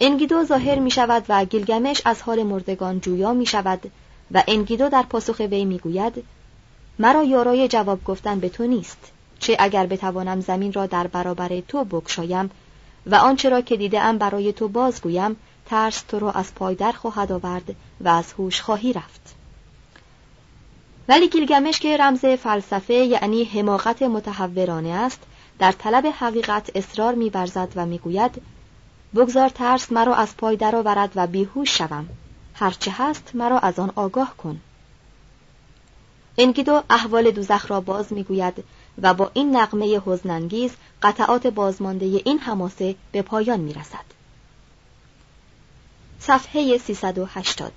انگیدو 0.00 0.44
ظاهر 0.44 0.78
می 0.78 0.90
شود 0.90 1.24
و 1.28 1.44
گیلگمش 1.44 2.02
از 2.04 2.22
حال 2.22 2.42
مردگان 2.42 3.00
جویا 3.00 3.32
می 3.32 3.46
شود 3.46 3.90
و 4.32 4.42
انگیدو 4.48 4.88
در 4.88 5.02
پاسخ 5.02 5.40
وی 5.40 5.64
می 5.64 5.78
گوید 5.78 6.24
مرا 6.98 7.24
یارای 7.24 7.68
جواب 7.68 8.04
گفتن 8.04 8.40
به 8.40 8.48
تو 8.48 8.66
نیست 8.66 9.12
چه 9.38 9.56
اگر 9.58 9.86
بتوانم 9.86 10.40
زمین 10.40 10.72
را 10.72 10.86
در 10.86 11.06
برابر 11.06 11.60
تو 11.60 11.84
بکشایم 11.84 12.50
و 13.06 13.14
آنچه 13.14 13.48
را 13.48 13.60
که 13.60 13.76
دیده 13.76 14.00
ام 14.00 14.18
برای 14.18 14.52
تو 14.52 14.68
بازگویم 14.68 15.36
ترس 15.66 16.02
تو 16.02 16.18
را 16.18 16.30
از 16.30 16.54
پایدر 16.54 16.92
خواهد 16.92 17.32
آورد 17.32 17.74
و 18.00 18.08
از 18.08 18.32
هوش 18.32 18.60
خواهی 18.60 18.92
رفت. 18.92 19.34
ولی 21.08 21.28
گیلگمش 21.28 21.78
که 21.78 21.96
رمز 21.96 22.24
فلسفه 22.24 22.94
یعنی 22.94 23.44
حماقت 23.44 24.02
متحورانه 24.02 24.88
است 24.88 25.20
در 25.58 25.72
طلب 25.72 26.06
حقیقت 26.18 26.70
اصرار 26.74 27.14
میورزد 27.14 27.72
و 27.76 27.86
می‌گوید 27.86 28.42
بگذار 29.14 29.48
ترس 29.48 29.92
مرا 29.92 30.14
از 30.14 30.36
پای 30.36 30.56
درآورد 30.56 31.12
و 31.14 31.26
بیهوش 31.26 31.78
شوم. 31.78 32.08
هرچه 32.54 32.92
هست 32.94 33.30
مرا 33.34 33.58
از 33.58 33.78
آن 33.78 33.92
آگاه 33.96 34.36
کن. 34.36 34.60
انگیدو 36.38 36.82
احوال 36.90 37.30
دوزخ 37.30 37.70
را 37.70 37.80
باز 37.80 38.12
می‌گوید 38.12 38.64
و 39.02 39.14
با 39.14 39.30
این 39.34 39.56
نقمه 39.56 40.00
حزنانگیز 40.06 40.72
قطعات 41.02 41.46
بازمانده 41.46 42.06
این 42.06 42.38
حماسه 42.38 42.94
به 43.12 43.22
پایان 43.22 43.60
می‌رسد. 43.60 44.04
صفحه 46.18 46.78
380 46.78 47.72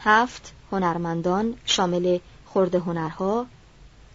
هفت 0.00 0.52
هنرمندان 0.72 1.54
شامل 1.64 2.18
خورده 2.46 2.78
هنرها 2.78 3.46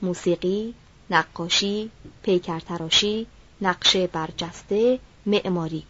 موسیقی 0.01 0.73
نقاشی 1.09 1.91
پیکرتراشی 2.23 3.27
نقش 3.61 3.95
برجسته 3.95 4.99
معماری. 5.25 5.83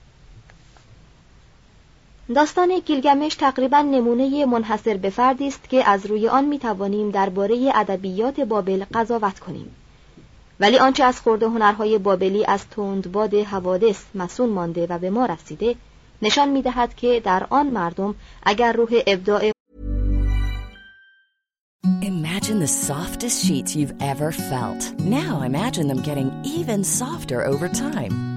داستان 2.35 2.79
گیلگمش 2.85 3.35
تقریبا 3.35 3.81
نمونه 3.81 4.45
منحصر 4.45 4.97
به 4.97 5.09
فردی 5.09 5.47
است 5.47 5.69
که 5.69 5.89
از 5.89 6.05
روی 6.05 6.27
آن 6.27 6.45
می 6.45 6.59
توانیم 6.59 7.11
درباره 7.11 7.71
ادبیات 7.75 8.39
بابل 8.39 8.83
قضاوت 8.93 9.39
کنیم 9.39 9.75
ولی 10.59 10.77
آنچه 10.77 11.03
از 11.03 11.21
خورده 11.21 11.45
هنرهای 11.45 11.97
بابلی 11.97 12.45
از 12.45 12.65
تندباد 12.69 13.33
حوادث 13.33 14.03
مسون 14.15 14.49
مانده 14.49 14.87
و 14.89 14.99
به 14.99 15.09
ما 15.09 15.25
رسیده 15.25 15.75
نشان 16.21 16.49
می 16.49 16.61
دهد 16.61 16.95
که 16.95 17.21
در 17.25 17.47
آن 17.49 17.67
مردم 17.67 18.15
اگر 18.43 18.73
روح 18.73 18.89
ابداع 19.07 19.51
Imagine 22.01 22.59
the 22.59 22.67
softest 22.89 23.45
sheets 23.45 23.75
you've 23.75 23.95
ever 23.99 24.31
felt. 24.31 24.81
Now 24.99 25.41
imagine 25.41 25.87
them 25.87 26.01
getting 26.01 26.29
even 26.57 26.83
softer 26.83 27.39
over 27.51 27.67
time. 27.67 28.36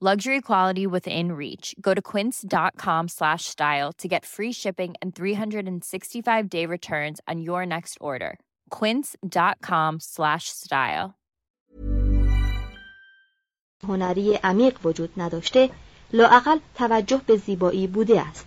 Luxury 0.00 0.40
quality 0.40 0.86
within 0.86 1.32
reach. 1.32 1.74
Go 1.80 1.92
to 1.92 2.00
quince.com 2.00 3.08
slash 3.08 3.46
style 3.46 3.92
to 3.94 4.06
get 4.06 4.24
free 4.24 4.52
shipping 4.52 4.94
and 5.02 5.12
365 5.12 6.48
day 6.48 6.66
returns 6.66 7.20
on 7.26 7.40
your 7.40 7.66
next 7.66 7.98
order. 8.00 8.38
quince.com 8.70 9.98
slash 10.00 10.44
style 10.48 11.14
هنری 13.88 14.34
عمیق 14.44 14.78
وجود 14.84 15.10
نداشته 15.16 15.70
لاقل 16.12 16.58
توجه 16.74 17.20
به 17.26 17.36
زیبایی 17.36 17.86
بوده 17.86 18.20
است 18.20 18.46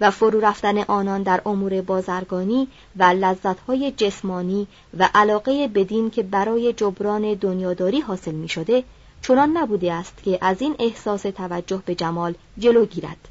و 0.00 0.10
فرو 0.10 0.40
رفتن 0.40 0.78
آنان 0.78 1.22
در 1.22 1.42
امور 1.46 1.80
بازرگانی 1.82 2.68
و 2.96 3.04
لذتهای 3.04 3.92
جسمانی 3.92 4.66
و 4.98 5.08
علاقه 5.14 5.68
بدین 5.68 6.10
که 6.10 6.22
برای 6.22 6.72
جبران 6.72 7.34
دنیاداری 7.34 8.00
حاصل 8.00 8.32
می 8.32 8.48
شده 8.48 8.84
چنان 9.22 9.56
نبوده 9.56 9.92
است 9.92 10.22
که 10.22 10.38
از 10.40 10.62
این 10.62 10.76
احساس 10.78 11.22
توجه 11.22 11.82
به 11.86 11.94
جمال 11.94 12.34
جلو 12.58 12.86
گیرد. 12.86 13.28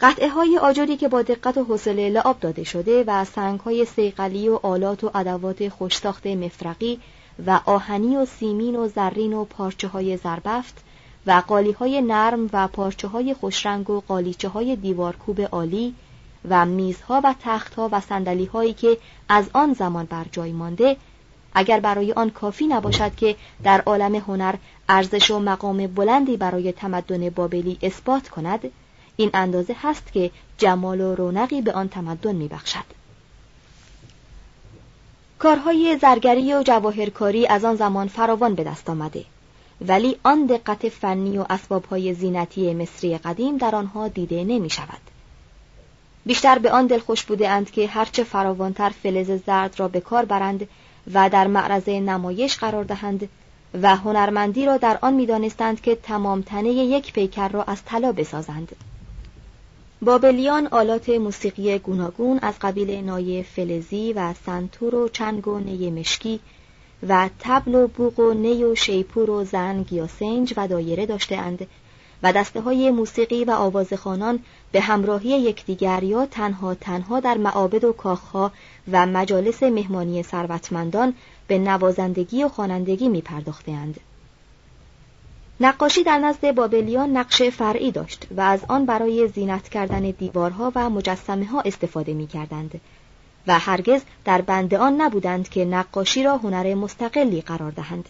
قطعه 0.00 0.28
های 0.28 0.58
آجری 0.58 0.96
که 0.96 1.08
با 1.08 1.22
دقت 1.22 1.58
و 1.58 1.64
حوصله 1.64 2.10
لعاب 2.10 2.40
داده 2.40 2.64
شده 2.64 3.04
و 3.06 3.24
سنگ 3.24 3.60
های 3.60 3.84
سیقلی 3.84 4.48
و 4.48 4.58
آلات 4.62 5.04
و 5.04 5.10
ادوات 5.14 5.68
خوشساخت 5.68 6.26
مفرقی 6.26 7.00
و 7.46 7.60
آهنی 7.64 8.16
و 8.16 8.24
سیمین 8.24 8.76
و 8.76 8.88
زرین 8.88 9.32
و 9.32 9.44
پارچه 9.44 9.88
های 9.88 10.16
زربفت 10.16 10.84
و 11.26 11.42
قالی 11.46 11.72
های 11.72 12.02
نرم 12.02 12.50
و 12.52 12.68
پارچه 12.68 13.08
های 13.08 13.34
خوشرنگ 13.34 13.90
و 13.90 14.00
قالیچه 14.08 14.48
های 14.48 14.76
دیوارکوب 14.76 15.40
عالی 15.40 15.94
و 16.48 16.66
میزها 16.66 17.20
و 17.24 17.34
تختها 17.42 17.88
و 17.92 18.00
سندلی 18.00 18.44
هایی 18.44 18.72
که 18.72 18.98
از 19.28 19.50
آن 19.52 19.72
زمان 19.72 20.04
بر 20.04 20.26
جای 20.32 20.52
مانده 20.52 20.96
اگر 21.54 21.80
برای 21.80 22.12
آن 22.12 22.30
کافی 22.30 22.66
نباشد 22.66 23.14
که 23.14 23.36
در 23.64 23.80
عالم 23.80 24.14
هنر 24.14 24.54
ارزش 24.88 25.30
و 25.30 25.38
مقام 25.38 25.86
بلندی 25.86 26.36
برای 26.36 26.72
تمدن 26.72 27.30
بابلی 27.30 27.78
اثبات 27.82 28.28
کند 28.28 28.70
این 29.16 29.30
اندازه 29.34 29.76
هست 29.82 30.12
که 30.12 30.30
جمال 30.58 31.00
و 31.00 31.14
رونقی 31.14 31.62
به 31.62 31.72
آن 31.72 31.88
تمدن 31.88 32.34
میبخشد 32.34 32.84
کارهای 35.38 35.98
زرگری 36.00 36.54
و 36.54 36.62
جواهرکاری 36.62 37.46
از 37.46 37.64
آن 37.64 37.76
زمان 37.76 38.08
فراوان 38.08 38.54
به 38.54 38.64
دست 38.64 38.90
آمده 38.90 39.24
ولی 39.80 40.16
آن 40.22 40.46
دقت 40.46 40.88
فنی 40.88 41.38
و 41.38 41.46
اسبابهای 41.50 42.14
زینتی 42.14 42.74
مصری 42.74 43.18
قدیم 43.18 43.56
در 43.56 43.74
آنها 43.74 44.08
دیده 44.08 44.44
نمی 44.44 44.70
شود. 44.70 45.00
بیشتر 46.26 46.58
به 46.58 46.70
آن 46.70 46.86
دلخوش 46.86 47.24
بوده 47.24 47.48
اند 47.48 47.70
که 47.70 47.86
هرچه 47.86 48.24
فراوانتر 48.24 48.88
فلز 48.88 49.30
زرد 49.46 49.80
را 49.80 49.88
به 49.88 50.00
کار 50.00 50.24
برند 50.24 50.68
و 51.14 51.30
در 51.30 51.46
معرض 51.46 51.88
نمایش 51.88 52.56
قرار 52.56 52.84
دهند 52.84 53.28
و 53.82 53.96
هنرمندی 53.96 54.66
را 54.66 54.76
در 54.76 54.98
آن 55.02 55.14
می‌دانستند 55.14 55.80
که 55.80 55.94
تمام 55.94 56.42
تنه 56.42 56.68
یک 56.68 57.12
پیکر 57.12 57.48
را 57.48 57.62
از 57.62 57.84
طلا 57.84 58.12
بسازند. 58.12 58.76
بابلیان 60.02 60.66
آلات 60.66 61.08
موسیقی 61.08 61.78
گوناگون 61.78 62.38
از 62.42 62.54
قبیل 62.60 63.04
نای 63.04 63.42
فلزی 63.42 64.12
و 64.12 64.34
سنتور 64.46 64.94
و 64.94 65.08
چنگ 65.08 65.48
و 65.48 65.58
نی 65.58 65.90
مشکی 65.90 66.40
و 67.08 67.30
تبل 67.38 67.74
و 67.74 67.86
بوق 67.86 68.20
و 68.20 68.32
نی 68.32 68.64
و 68.64 68.74
شیپور 68.74 69.30
و 69.30 69.44
زنگ 69.44 69.92
یا 69.92 70.06
سنج 70.06 70.54
و 70.56 70.68
دایره 70.68 71.06
داشتهاند 71.06 71.66
و 72.22 72.32
دسته 72.32 72.60
های 72.60 72.90
موسیقی 72.90 73.44
و 73.44 73.50
آوازخانان 73.50 74.38
به 74.72 74.80
همراهی 74.80 75.28
یکدیگر 75.28 76.02
یا 76.02 76.26
تنها 76.26 76.74
تنها 76.74 77.20
در 77.20 77.38
معابد 77.38 77.84
و 77.84 77.92
کاخها 77.92 78.52
و 78.92 79.06
مجالس 79.06 79.62
مهمانی 79.62 80.22
ثروتمندان 80.22 81.14
به 81.46 81.58
نوازندگی 81.58 82.44
و 82.44 82.48
خوانندگی 82.48 83.08
می 83.08 83.20
پرداختند. 83.20 84.00
نقاشی 85.60 86.02
در 86.02 86.18
نزد 86.18 86.54
بابلیان 86.54 87.16
نقش 87.16 87.42
فرعی 87.42 87.90
داشت 87.90 88.26
و 88.36 88.40
از 88.40 88.60
آن 88.68 88.86
برای 88.86 89.28
زینت 89.28 89.68
کردن 89.68 90.00
دیوارها 90.00 90.72
و 90.74 90.90
مجسمه 90.90 91.46
ها 91.46 91.60
استفاده 91.60 92.14
می 92.14 92.26
کردند 92.26 92.80
و 93.46 93.58
هرگز 93.58 94.02
در 94.24 94.40
بند 94.40 94.74
آن 94.74 95.00
نبودند 95.00 95.48
که 95.48 95.64
نقاشی 95.64 96.22
را 96.22 96.36
هنر 96.36 96.74
مستقلی 96.74 97.40
قرار 97.40 97.70
دهند. 97.70 98.08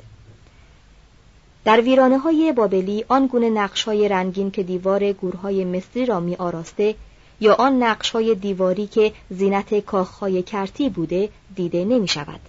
در 1.64 1.80
ویرانه 1.80 2.18
های 2.18 2.52
بابلی 2.52 3.04
آن 3.08 3.26
گونه 3.26 3.50
نقش 3.50 3.84
های 3.84 4.08
رنگین 4.08 4.50
که 4.50 4.62
دیوار 4.62 5.12
گورهای 5.12 5.64
مصری 5.64 6.06
را 6.06 6.20
می 6.20 6.36
آراسته 6.36 6.94
یا 7.40 7.54
آن 7.54 7.82
نقش 7.82 8.10
های 8.10 8.34
دیواری 8.34 8.86
که 8.86 9.12
زینت 9.30 9.74
کاخهای 9.74 10.42
کرتی 10.42 10.88
بوده 10.88 11.28
دیده 11.54 11.84
نمی 11.84 12.08
شود. 12.08 12.40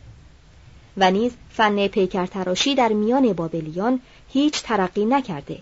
و 0.98 1.12
نیز 1.12 1.32
فن 1.50 1.88
پیکرتراشی 1.88 2.76
در 2.76 2.90
میان 2.90 3.34
بابلیان 3.34 4.00
هیچ 4.30 4.64
ترقی 4.64 5.06
نکرده 5.06 5.60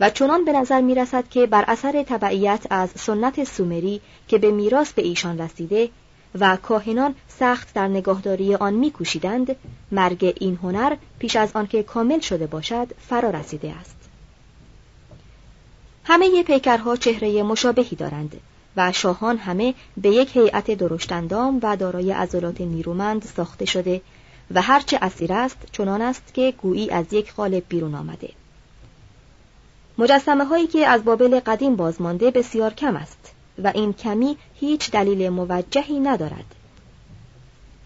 و 0.00 0.10
چنان 0.10 0.44
به 0.44 0.52
نظر 0.52 0.80
می 0.80 0.94
رسد 0.94 1.28
که 1.28 1.46
بر 1.46 1.64
اثر 1.68 2.02
تبعیت 2.02 2.66
از 2.70 2.90
سنت 2.90 3.44
سومری 3.44 4.00
که 4.28 4.38
به 4.38 4.50
میراث 4.50 4.92
به 4.92 5.02
ایشان 5.02 5.38
رسیده 5.40 5.90
و 6.40 6.56
کاهنان 6.56 7.14
سخت 7.28 7.74
در 7.74 7.88
نگاهداری 7.88 8.54
آن 8.54 8.74
میکوشیدند 8.74 9.56
مرگ 9.92 10.34
این 10.40 10.58
هنر 10.62 10.96
پیش 11.18 11.36
از 11.36 11.50
آنکه 11.54 11.82
کامل 11.82 12.20
شده 12.20 12.46
باشد 12.46 12.88
فرا 13.08 13.30
رسیده 13.30 13.72
است 13.72 13.96
همه 16.04 16.42
پیکرها 16.42 16.96
چهره 16.96 17.42
مشابهی 17.42 17.96
دارند 17.96 18.40
و 18.76 18.92
شاهان 18.92 19.38
همه 19.38 19.74
به 19.96 20.08
یک 20.08 20.36
هیئت 20.36 20.70
درشتندام 20.70 21.60
و 21.62 21.76
دارای 21.76 22.12
عضلات 22.12 22.60
نیرومند 22.60 23.22
ساخته 23.36 23.64
شده 23.64 24.00
و 24.54 24.62
هرچه 24.62 24.98
اسیر 25.02 25.32
است 25.32 25.56
چنان 25.72 26.02
است 26.02 26.34
که 26.34 26.54
گویی 26.62 26.90
از 26.90 27.12
یک 27.12 27.34
قالب 27.34 27.62
بیرون 27.68 27.94
آمده. 27.94 28.28
مجسمه 29.98 30.44
هایی 30.44 30.66
که 30.66 30.86
از 30.86 31.04
بابل 31.04 31.40
قدیم 31.40 31.76
بازمانده 31.76 32.30
بسیار 32.30 32.74
کم 32.74 32.96
است 32.96 33.32
و 33.62 33.72
این 33.74 33.92
کمی 33.92 34.36
هیچ 34.54 34.90
دلیل 34.90 35.28
موجهی 35.28 36.00
ندارد. 36.00 36.54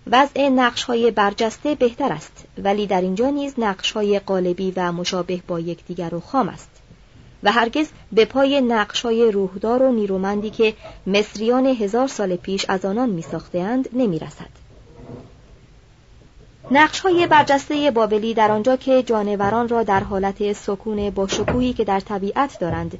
وضع 0.07 0.49
نقش 0.49 0.83
های 0.83 1.11
برجسته 1.11 1.75
بهتر 1.75 2.13
است 2.13 2.45
ولی 2.59 2.87
در 2.87 3.01
اینجا 3.01 3.31
نیز 3.31 3.55
نقش 3.59 3.93
های 3.93 4.19
قالبی 4.19 4.73
و 4.77 4.93
مشابه 4.93 5.43
با 5.47 5.61
یکدیگر 5.61 6.15
و 6.15 6.21
خام 6.21 6.49
است. 6.49 6.80
و 7.43 7.53
هرگز 7.53 7.89
به 8.13 8.25
پای 8.25 8.61
نقش 8.61 9.03
های 9.03 9.31
روحدار 9.31 9.83
و 9.83 9.93
نیرومندی 9.93 10.51
که 10.51 10.75
مصریان 11.07 11.67
هزار 11.67 12.09
سال 12.09 12.37
پیش 12.37 12.67
از 12.69 12.85
آنان 12.85 13.11
می 13.11 13.23
ساختهاند 13.23 13.89
نمی 13.93 14.19
رسد. 14.19 14.61
نقش 16.71 17.01
های 17.01 17.27
برجسته 17.27 17.91
بابلی 17.91 18.35
در 18.35 18.51
آنجا 18.51 18.77
که 18.77 19.03
جانوران 19.03 19.69
را 19.69 19.83
در 19.83 20.01
حالت 20.01 20.53
سکون 20.53 21.11
با 21.11 21.29
شکوهی 21.29 21.73
که 21.73 21.85
در 21.85 22.01
طبیعت 22.01 22.59
دارند 22.59 22.99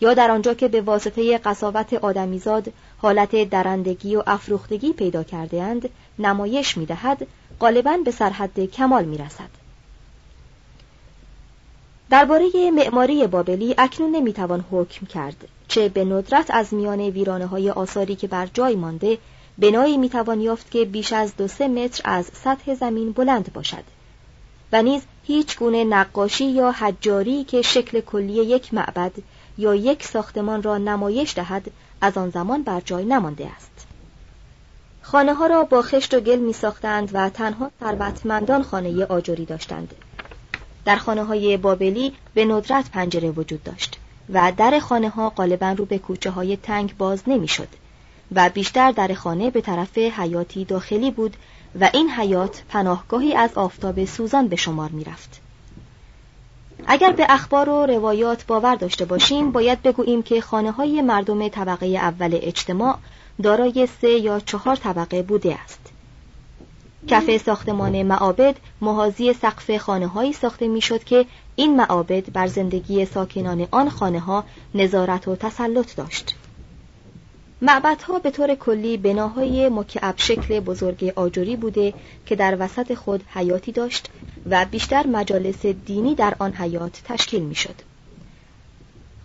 یا 0.00 0.14
در 0.14 0.30
آنجا 0.30 0.54
که 0.54 0.68
به 0.68 0.80
واسطه 0.80 1.38
قصاوت 1.38 1.94
آدمیزاد 1.94 2.72
حالت 2.98 3.50
درندگی 3.50 4.16
و 4.16 4.22
افروختگی 4.26 4.92
پیدا 4.92 5.22
کرده 5.22 5.62
اند 5.62 5.88
نمایش 6.18 6.76
می 6.76 6.86
دهد 6.86 7.26
غالبا 7.60 7.96
به 8.04 8.10
سرحد 8.10 8.60
کمال 8.60 9.04
می 9.04 9.18
رسد. 9.18 9.61
درباره 12.12 12.70
معماری 12.70 13.26
بابلی 13.26 13.74
اکنون 13.78 14.10
نمی‌توان 14.10 14.64
حکم 14.70 15.06
کرد 15.06 15.48
چه 15.68 15.88
به 15.88 16.04
ندرت 16.04 16.50
از 16.50 16.74
میان 16.74 17.00
ویرانه 17.00 17.46
های 17.46 17.70
آثاری 17.70 18.16
که 18.16 18.28
بر 18.28 18.48
جای 18.54 18.76
مانده 18.76 19.18
بنایی 19.58 19.96
می‌توان 19.96 20.40
یافت 20.40 20.70
که 20.70 20.84
بیش 20.84 21.12
از 21.12 21.36
دو 21.36 21.48
سه 21.48 21.68
متر 21.68 22.00
از 22.04 22.26
سطح 22.26 22.74
زمین 22.74 23.12
بلند 23.12 23.52
باشد. 23.52 23.84
و 24.72 24.82
نیز 24.82 25.02
هیچ 25.26 25.58
گونه 25.58 25.84
نقاشی 25.84 26.44
یا 26.44 26.72
حجاری 26.72 27.44
که 27.44 27.62
شکل 27.62 28.00
کلی 28.00 28.32
یک 28.32 28.74
معبد 28.74 29.12
یا 29.58 29.74
یک 29.74 30.04
ساختمان 30.04 30.62
را 30.62 30.78
نمایش 30.78 31.34
دهد 31.36 31.70
از 32.00 32.18
آن 32.18 32.30
زمان 32.30 32.62
بر 32.62 32.80
جای 32.80 33.04
نمانده 33.04 33.46
است. 33.56 33.86
خانه 35.02 35.34
ها 35.34 35.46
را 35.46 35.64
با 35.64 35.82
خشت 35.82 36.14
و 36.14 36.20
گل 36.20 36.38
می 36.38 36.52
ساختند 36.52 37.10
و 37.12 37.28
تنها 37.28 37.70
ثروتمندان 37.80 38.62
خانه 38.62 39.04
آجری 39.04 39.44
داشتند. 39.44 39.94
در 40.84 40.96
خانه 40.96 41.24
های 41.24 41.56
بابلی 41.56 42.12
به 42.34 42.44
ندرت 42.44 42.90
پنجره 42.90 43.30
وجود 43.30 43.62
داشت 43.62 43.98
و 44.28 44.52
در 44.56 44.78
خانه 44.78 45.08
ها 45.08 45.30
غالبا 45.30 45.72
رو 45.72 45.84
به 45.84 45.98
کوچه 45.98 46.30
های 46.30 46.56
تنگ 46.56 46.96
باز 46.96 47.22
نمی 47.26 47.48
شد 47.48 47.68
و 48.34 48.50
بیشتر 48.54 48.92
در 48.92 49.14
خانه 49.14 49.50
به 49.50 49.60
طرف 49.60 49.98
حیاتی 49.98 50.64
داخلی 50.64 51.10
بود 51.10 51.36
و 51.80 51.90
این 51.94 52.10
حیات 52.10 52.62
پناهگاهی 52.68 53.34
از 53.34 53.50
آفتاب 53.54 54.04
سوزان 54.04 54.48
به 54.48 54.56
شمار 54.56 54.90
می 54.90 55.04
رفت. 55.04 55.40
اگر 56.86 57.12
به 57.12 57.26
اخبار 57.28 57.68
و 57.68 57.86
روایات 57.86 58.46
باور 58.46 58.74
داشته 58.74 59.04
باشیم 59.04 59.52
باید 59.52 59.82
بگوییم 59.82 60.22
که 60.22 60.40
خانه 60.40 60.70
های 60.70 61.02
مردم 61.02 61.48
طبقه 61.48 61.86
اول 61.86 62.38
اجتماع 62.42 62.98
دارای 63.42 63.88
سه 64.00 64.08
یا 64.08 64.40
چهار 64.40 64.76
طبقه 64.76 65.22
بوده 65.22 65.58
است 65.64 65.91
کف 67.08 67.36
ساختمان 67.36 68.02
معابد 68.02 68.56
محاذی 68.80 69.32
سقف 69.32 69.76
خانه 69.76 70.06
هایی 70.06 70.32
ساخته 70.32 70.68
می‌شد 70.68 71.04
که 71.04 71.26
این 71.56 71.76
معابد 71.76 72.32
بر 72.32 72.46
زندگی 72.46 73.04
ساکنان 73.04 73.68
آن 73.70 73.88
خانه 73.88 74.20
ها 74.20 74.44
نظارت 74.74 75.28
و 75.28 75.36
تسلط 75.36 75.96
داشت 75.96 76.34
معبدها 77.62 78.18
به 78.18 78.30
طور 78.30 78.54
کلی 78.54 78.96
بناهای 78.96 79.68
مکعب 79.68 80.14
شکل 80.16 80.60
بزرگ 80.60 81.12
آجری 81.16 81.56
بوده 81.56 81.94
که 82.26 82.36
در 82.36 82.56
وسط 82.60 82.94
خود 82.94 83.24
حیاتی 83.34 83.72
داشت 83.72 84.08
و 84.50 84.66
بیشتر 84.70 85.06
مجالس 85.06 85.66
دینی 85.66 86.14
در 86.14 86.34
آن 86.38 86.52
حیات 86.52 87.02
تشکیل 87.04 87.42
می‌شد. 87.42 87.74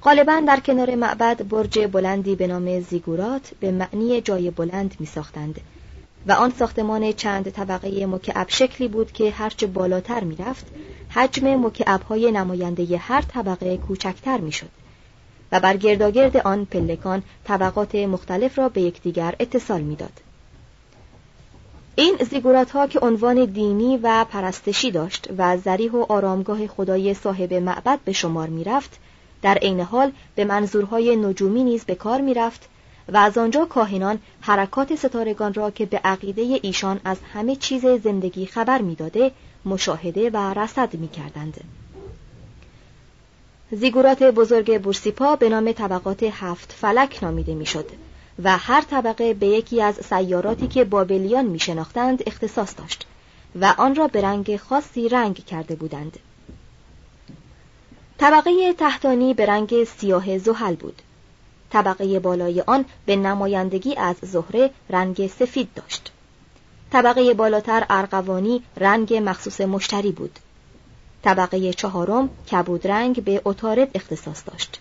غالبا 0.03 0.43
در 0.47 0.59
کنار 0.59 0.95
معبد 0.95 1.47
برج 1.47 1.79
بلندی 1.79 2.35
به 2.35 2.47
نام 2.47 2.79
زیگورات 2.79 3.51
به 3.59 3.71
معنی 3.71 4.21
جای 4.21 4.51
بلند 4.51 4.95
می 4.99 5.05
ساختند 5.05 5.61
و 6.27 6.31
آن 6.31 6.53
ساختمان 6.59 7.11
چند 7.11 7.49
طبقه 7.49 8.05
مکعب 8.05 8.47
شکلی 8.49 8.87
بود 8.87 9.11
که 9.11 9.31
هرچه 9.31 9.67
بالاتر 9.67 10.23
می 10.23 10.35
رفت 10.35 10.65
حجم 11.09 11.65
مکعب 11.65 12.01
های 12.01 12.31
نماینده 12.31 12.97
هر 12.97 13.21
طبقه 13.21 13.77
کوچکتر 13.77 14.37
می 14.37 14.51
شد 14.51 14.69
و 15.51 15.59
بر 15.59 15.77
گرداگرد 15.77 16.37
آن 16.37 16.65
پلکان 16.65 17.23
طبقات 17.43 17.95
مختلف 17.95 18.59
را 18.59 18.69
به 18.69 18.81
یکدیگر 18.81 19.35
اتصال 19.39 19.81
می‌داد. 19.81 20.21
این 21.95 22.17
زیگورات 22.29 22.71
ها 22.71 22.87
که 22.87 22.99
عنوان 22.99 23.45
دینی 23.45 23.97
و 23.97 24.25
پرستشی 24.25 24.91
داشت 24.91 25.27
و 25.37 25.57
زریح 25.57 25.91
و 25.91 26.05
آرامگاه 26.09 26.67
خدای 26.67 27.13
صاحب 27.13 27.53
معبد 27.53 27.99
به 28.05 28.13
شمار 28.13 28.47
می 28.47 28.63
رفت 28.63 28.99
در 29.41 29.57
عین 29.57 29.79
حال 29.79 30.11
به 30.35 30.45
منظورهای 30.45 31.15
نجومی 31.15 31.63
نیز 31.63 31.85
به 31.85 31.95
کار 31.95 32.21
می 32.21 32.33
رفت 32.33 32.69
و 33.13 33.17
از 33.17 33.37
آنجا 33.37 33.65
کاهنان 33.65 34.19
حرکات 34.41 34.95
ستارگان 34.95 35.53
را 35.53 35.71
که 35.71 35.85
به 35.85 35.97
عقیده 36.03 36.59
ایشان 36.61 36.99
از 37.05 37.17
همه 37.33 37.55
چیز 37.55 37.85
زندگی 37.85 38.45
خبر 38.45 38.81
می‌داده 38.81 39.31
مشاهده 39.65 40.29
و 40.29 40.37
رصد 40.37 40.93
می 40.93 41.07
کردند. 41.07 41.63
زیگورات 43.71 44.23
بزرگ 44.23 44.81
بورسیپا 44.81 45.35
به 45.35 45.49
نام 45.49 45.71
طبقات 45.71 46.23
هفت 46.23 46.71
فلک 46.71 47.23
نامیده 47.23 47.55
می‌شد 47.55 47.89
و 48.43 48.57
هر 48.57 48.81
طبقه 48.81 49.33
به 49.33 49.47
یکی 49.47 49.81
از 49.81 49.95
سیاراتی 49.95 50.67
که 50.67 50.83
بابلیان 50.83 51.45
می 51.45 51.59
شناختند 51.59 52.23
اختصاص 52.27 52.77
داشت 52.77 53.05
و 53.61 53.73
آن 53.77 53.95
را 53.95 54.07
به 54.07 54.21
رنگ 54.21 54.57
خاصی 54.57 55.09
رنگ 55.09 55.45
کرده 55.45 55.75
بودند 55.75 56.19
طبقه 58.17 58.73
تحتانی 58.73 59.33
به 59.33 59.45
رنگ 59.45 59.83
سیاه 59.83 60.37
زحل 60.37 60.75
بود 60.75 61.01
طبقه 61.69 62.19
بالای 62.19 62.61
آن 62.61 62.85
به 63.05 63.15
نمایندگی 63.15 63.95
از 63.95 64.15
زهره 64.21 64.71
رنگ 64.89 65.27
سفید 65.27 65.69
داشت. 65.75 66.11
طبقه 66.91 67.33
بالاتر 67.33 67.85
ارغوانی 67.89 68.63
رنگ 68.77 69.13
مخصوص 69.13 69.61
مشتری 69.61 70.11
بود. 70.11 70.39
طبقه 71.23 71.73
چهارم 71.73 72.29
کبود 72.51 72.87
رنگ 72.87 73.23
به 73.23 73.41
اتارد 73.45 73.91
اختصاص 73.93 74.43
داشت. 74.45 74.79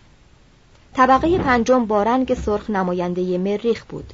طبقه 0.95 1.39
پنجم 1.39 1.87
با 1.87 2.03
رنگ 2.03 2.35
سرخ 2.35 2.71
نماینده 2.71 3.39
مریخ 3.39 3.85
بود. 3.85 4.13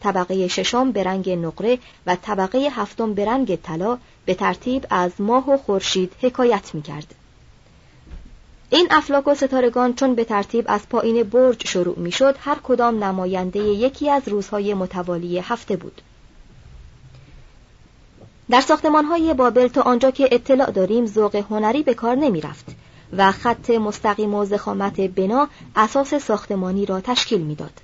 طبقه 0.00 0.48
ششم 0.48 0.92
به 0.92 1.02
رنگ 1.02 1.30
نقره 1.30 1.78
و 2.06 2.16
طبقه 2.16 2.58
هفتم 2.58 3.14
به 3.14 3.24
رنگ 3.24 3.56
طلا 3.56 3.98
به 4.24 4.34
ترتیب 4.34 4.86
از 4.90 5.12
ماه 5.18 5.50
و 5.50 5.56
خورشید 5.56 6.12
حکایت 6.20 6.74
می 6.74 6.82
کرد. 6.82 7.14
این 8.74 8.86
افلاک 8.90 9.28
و 9.28 9.34
ستارگان 9.34 9.94
چون 9.94 10.14
به 10.14 10.24
ترتیب 10.24 10.64
از 10.68 10.88
پایین 10.88 11.22
برج 11.22 11.66
شروع 11.66 11.98
می 11.98 12.12
شد 12.12 12.36
هر 12.38 12.58
کدام 12.62 13.04
نماینده 13.04 13.58
یکی 13.58 14.10
از 14.10 14.28
روزهای 14.28 14.74
متوالی 14.74 15.38
هفته 15.38 15.76
بود. 15.76 16.00
در 18.50 18.60
ساختمان 18.60 19.04
های 19.04 19.34
بابل 19.34 19.68
تا 19.68 19.82
آنجا 19.82 20.10
که 20.10 20.28
اطلاع 20.32 20.70
داریم 20.70 21.06
ذوق 21.06 21.36
هنری 21.36 21.82
به 21.82 21.94
کار 21.94 22.16
نمی 22.16 22.40
رفت 22.40 22.66
و 23.16 23.32
خط 23.32 23.70
مستقیم 23.70 24.34
و 24.34 24.44
زخامت 24.44 25.00
بنا 25.00 25.48
اساس 25.76 26.14
ساختمانی 26.14 26.86
را 26.86 27.00
تشکیل 27.00 27.40
می‌داد. 27.40 27.80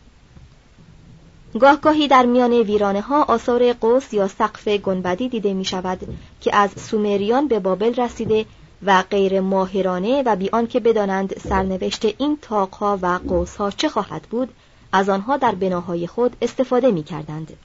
گاهگاهی 1.61 2.09
در 2.09 2.27
میان 2.27 2.53
ویرانه 2.53 3.01
ها 3.01 3.23
آثار 3.23 3.73
قوس 3.73 4.13
یا 4.13 4.29
سقف 4.29 4.69
گنبدی 4.69 5.29
دیده 5.29 5.55
می 5.55 5.65
شود 5.65 6.01
که 6.41 6.57
از 6.57 6.71
سومریان 6.77 7.49
به 7.49 7.59
بابل 7.59 7.95
رسیده 7.95 8.47
و 8.87 9.03
غیر 9.03 9.41
ماهرانه 9.41 10.23
و 10.27 10.37
بیان 10.37 10.67
که 10.67 10.81
بدانند 10.81 11.39
سرنوشت 11.39 12.05
این 12.19 12.39
تاقها 12.43 12.99
و 13.03 13.21
قوسها 13.29 13.71
چه 13.71 13.89
خواهد 13.89 14.23
بود 14.23 14.49
از 14.93 15.09
آنها 15.09 15.37
در 15.37 15.55
بناهای 15.55 16.07
خود 16.07 16.37
استفاده 16.43 16.91
می 16.91 17.03
کردند. 17.03 17.57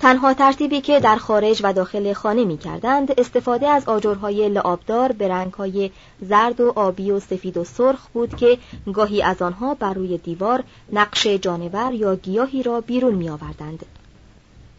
تنها 0.00 0.34
ترتیبی 0.34 0.80
که 0.80 1.00
در 1.00 1.16
خارج 1.16 1.60
و 1.64 1.72
داخل 1.72 2.12
خانه 2.12 2.44
می 2.44 2.58
کردند 2.58 3.20
استفاده 3.20 3.68
از 3.68 3.88
آجرهای 3.88 4.48
لعابدار 4.48 5.12
به 5.12 5.28
رنگهای 5.28 5.90
زرد 6.20 6.60
و 6.60 6.72
آبی 6.76 7.10
و 7.10 7.20
سفید 7.20 7.56
و 7.56 7.64
سرخ 7.64 8.08
بود 8.08 8.36
که 8.36 8.58
گاهی 8.92 9.22
از 9.22 9.42
آنها 9.42 9.74
بر 9.74 9.94
روی 9.94 10.18
دیوار 10.18 10.64
نقش 10.92 11.26
جانور 11.26 11.92
یا 11.94 12.14
گیاهی 12.14 12.62
را 12.62 12.80
بیرون 12.80 13.14
می 13.14 13.30
آوردند. 13.30 13.86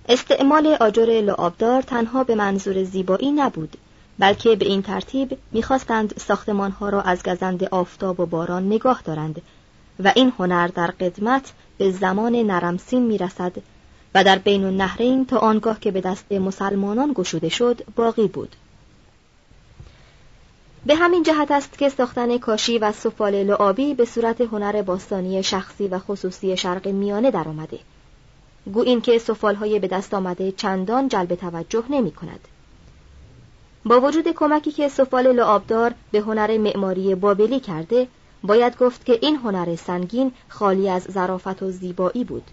استعمال 0.10 0.68
آجر 0.68 1.22
لعابدار 1.22 1.82
تنها 1.82 2.24
به 2.24 2.36
منظور 2.36 2.84
زیبایی 2.84 3.32
نبود 3.32 3.78
بلکه 4.20 4.56
به 4.56 4.66
این 4.66 4.82
ترتیب 4.82 5.38
می‌خواستند 5.52 6.14
ساختمانها 6.18 6.90
را 6.90 7.02
از 7.02 7.24
گزند 7.24 7.64
آفتاب 7.64 8.20
و 8.20 8.26
باران 8.26 8.66
نگاه 8.66 9.02
دارند 9.06 9.42
و 10.00 10.14
این 10.16 10.34
هنر 10.40 10.68
در 10.68 10.88
قدمت 10.88 11.54
به 11.78 11.92
زمان 11.92 12.36
نرمسین 12.36 13.04
می‌رسد 13.04 13.52
و 14.16 14.24
در 14.24 14.38
بین 14.38 14.64
النهرین 14.64 15.26
تا 15.26 15.38
آنگاه 15.38 15.80
که 15.80 15.92
به 15.92 16.02
دست 16.02 16.32
مسلمانان 16.32 17.14
گشوده 17.14 17.50
شد 17.50 17.82
باقی 17.96 18.28
بود 18.28 18.56
به 20.86 20.96
همین 20.96 21.24
جهت 21.24 21.52
است 21.52 21.78
که 21.78 21.90
ساختن 21.90 22.38
کاشی 22.38 22.78
و 22.78 22.92
سفال 22.92 23.44
لعابی 23.44 23.94
به 23.94 24.06
صورت 24.06 24.42
هنر 24.42 24.82
باستانی 24.82 25.44
شخصی 25.44 25.88
و 25.88 26.00
خصوصی 26.00 26.58
شرق 26.58 26.88
میانه 26.88 27.32
درآمده 27.32 27.80
گو 28.74 28.80
این 28.80 29.02
که 29.02 29.18
سفالهای 29.18 29.80
به 29.80 29.88
دست 29.88 30.14
آمده 30.14 30.52
چندان 30.52 31.08
جلب 31.08 31.36
توجه 31.36 31.84
نمی 31.90 32.12
کند. 32.12 32.40
با 33.86 34.02
وجود 34.02 34.28
کمکی 34.28 34.72
که 34.72 34.88
سفال 34.88 35.32
لعابدار 35.32 35.94
به 36.12 36.20
هنر 36.20 36.58
معماری 36.58 37.16
بابلی 37.16 37.60
کرده 37.60 38.08
باید 38.44 38.78
گفت 38.78 39.06
که 39.06 39.20
این 39.22 39.36
هنر 39.36 39.76
سنگین 39.76 40.32
خالی 40.50 40.90
از 40.90 41.04
ظرافت 41.04 41.64
و 41.64 41.72
زیبایی 41.72 42.24
بود 42.24 42.44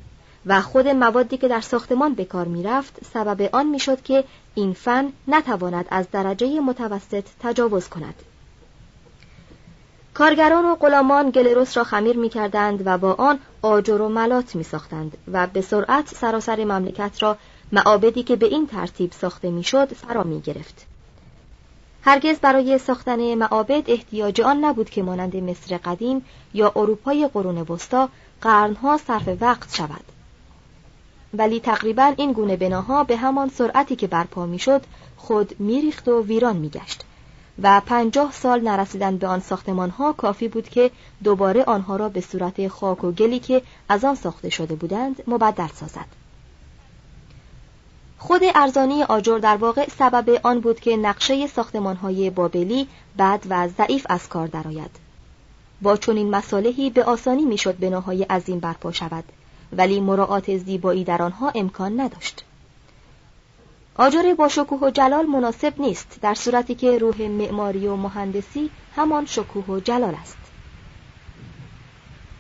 و 0.47 0.61
خود 0.61 0.88
موادی 0.88 1.37
که 1.37 1.49
در 1.49 1.61
ساختمان 1.61 2.14
به 2.14 2.25
کار 2.25 2.49
می‌رفت 2.49 3.05
سبب 3.14 3.49
آن 3.53 3.67
می‌شد 3.67 4.03
که 4.03 4.25
این 4.55 4.73
فن 4.73 5.12
نتواند 5.29 5.87
از 5.91 6.11
درجه 6.11 6.61
متوسط 6.61 7.25
تجاوز 7.41 7.88
کند 7.88 8.14
کارگران 10.14 10.64
و 10.64 10.75
غلامان 10.75 11.31
گلروس 11.31 11.77
را 11.77 11.85
خمیر 11.85 12.17
می 12.17 12.29
کردند 12.29 12.83
و 12.87 12.99
با 12.99 13.12
آن 13.12 13.38
آجر 13.62 14.01
و 14.01 14.09
ملات 14.09 14.57
می 14.57 14.62
ساختند 14.62 15.17
و 15.33 15.47
به 15.47 15.61
سرعت 15.61 16.09
سراسر 16.09 16.64
مملکت 16.64 17.23
را 17.23 17.37
معابدی 17.73 18.23
که 18.23 18.37
به 18.37 18.47
این 18.47 18.67
ترتیب 18.67 19.12
ساخته 19.12 19.51
می‌شد 19.51 19.95
فرا 19.95 20.23
می 20.23 20.41
گرفت. 20.41 20.88
هرگز 22.03 22.39
برای 22.39 22.79
ساختن 22.79 23.35
معابد 23.35 23.91
احتیاج 23.91 24.41
آن 24.41 24.65
نبود 24.65 24.91
که 24.91 25.03
مانند 25.03 25.37
مصر 25.37 25.77
قدیم 25.77 26.25
یا 26.55 26.73
اروپای 26.77 27.29
قرون 27.35 27.59
وسطا 27.59 28.09
قرنها 28.41 28.97
صرف 28.97 29.29
وقت 29.41 29.75
شود. 29.75 30.05
ولی 31.35 31.61
تقریبا 31.61 32.15
این 32.17 32.33
گونه 32.33 32.57
بناها 32.57 33.05
به 33.05 33.17
همان 33.17 33.49
سرعتی 33.49 33.97
که 33.97 34.07
برپا 34.07 34.47
می‌شد 34.47 34.83
خود 35.17 35.61
میریخت 35.61 36.09
و 36.09 36.23
ویران 36.23 36.57
میگشت 36.57 37.05
و 37.63 37.83
پنجاه 37.87 38.33
سال 38.33 38.61
نرسیدن 38.61 39.17
به 39.17 39.27
آن 39.27 39.41
ساختمان 39.41 39.91
ها 39.91 40.13
کافی 40.13 40.49
بود 40.49 40.69
که 40.69 40.91
دوباره 41.25 41.65
آنها 41.65 41.97
را 41.97 42.09
به 42.09 42.21
صورت 42.21 42.69
خاک 42.69 43.05
و 43.05 43.13
گلی 43.13 43.39
که 43.39 43.63
از 43.89 44.05
آن 44.05 44.15
ساخته 44.15 44.51
شده 44.51 44.75
بودند 44.75 45.23
مبدل 45.27 45.67
سازد 45.67 46.28
خود 48.18 48.40
ارزانی 48.54 49.02
آجر 49.02 49.38
در 49.38 49.57
واقع 49.57 49.88
سبب 49.98 50.40
آن 50.42 50.61
بود 50.61 50.81
که 50.81 50.96
نقشه 50.96 51.46
ساختمان 51.46 51.96
های 51.96 52.31
بابلی 52.31 52.88
بد 53.18 53.40
و 53.50 53.68
ضعیف 53.68 54.07
از 54.09 54.28
کار 54.28 54.46
درآید. 54.46 54.90
با 55.83 55.96
چنین 55.96 56.31
مصالحی 56.31 56.90
به 56.90 57.04
آسانی 57.04 57.44
می‌شد 57.44 57.78
بناهای 57.78 58.22
عظیم 58.22 58.61
برپا 58.61 58.92
شود 58.92 59.24
ولی 59.72 60.00
مراعات 60.00 60.57
زیبایی 60.57 61.04
در 61.04 61.22
آنها 61.22 61.52
امکان 61.54 62.00
نداشت. 62.00 62.44
آجر 63.96 64.35
با 64.35 64.48
شکوه 64.48 64.81
و 64.81 64.90
جلال 64.90 65.26
مناسب 65.26 65.81
نیست 65.81 66.18
در 66.22 66.35
صورتی 66.35 66.74
که 66.74 66.98
روح 66.98 67.22
معماری 67.22 67.87
و 67.87 67.96
مهندسی 67.96 68.70
همان 68.96 69.26
شکوه 69.26 69.64
و 69.64 69.81
جلال 69.81 70.14
است. 70.14 70.37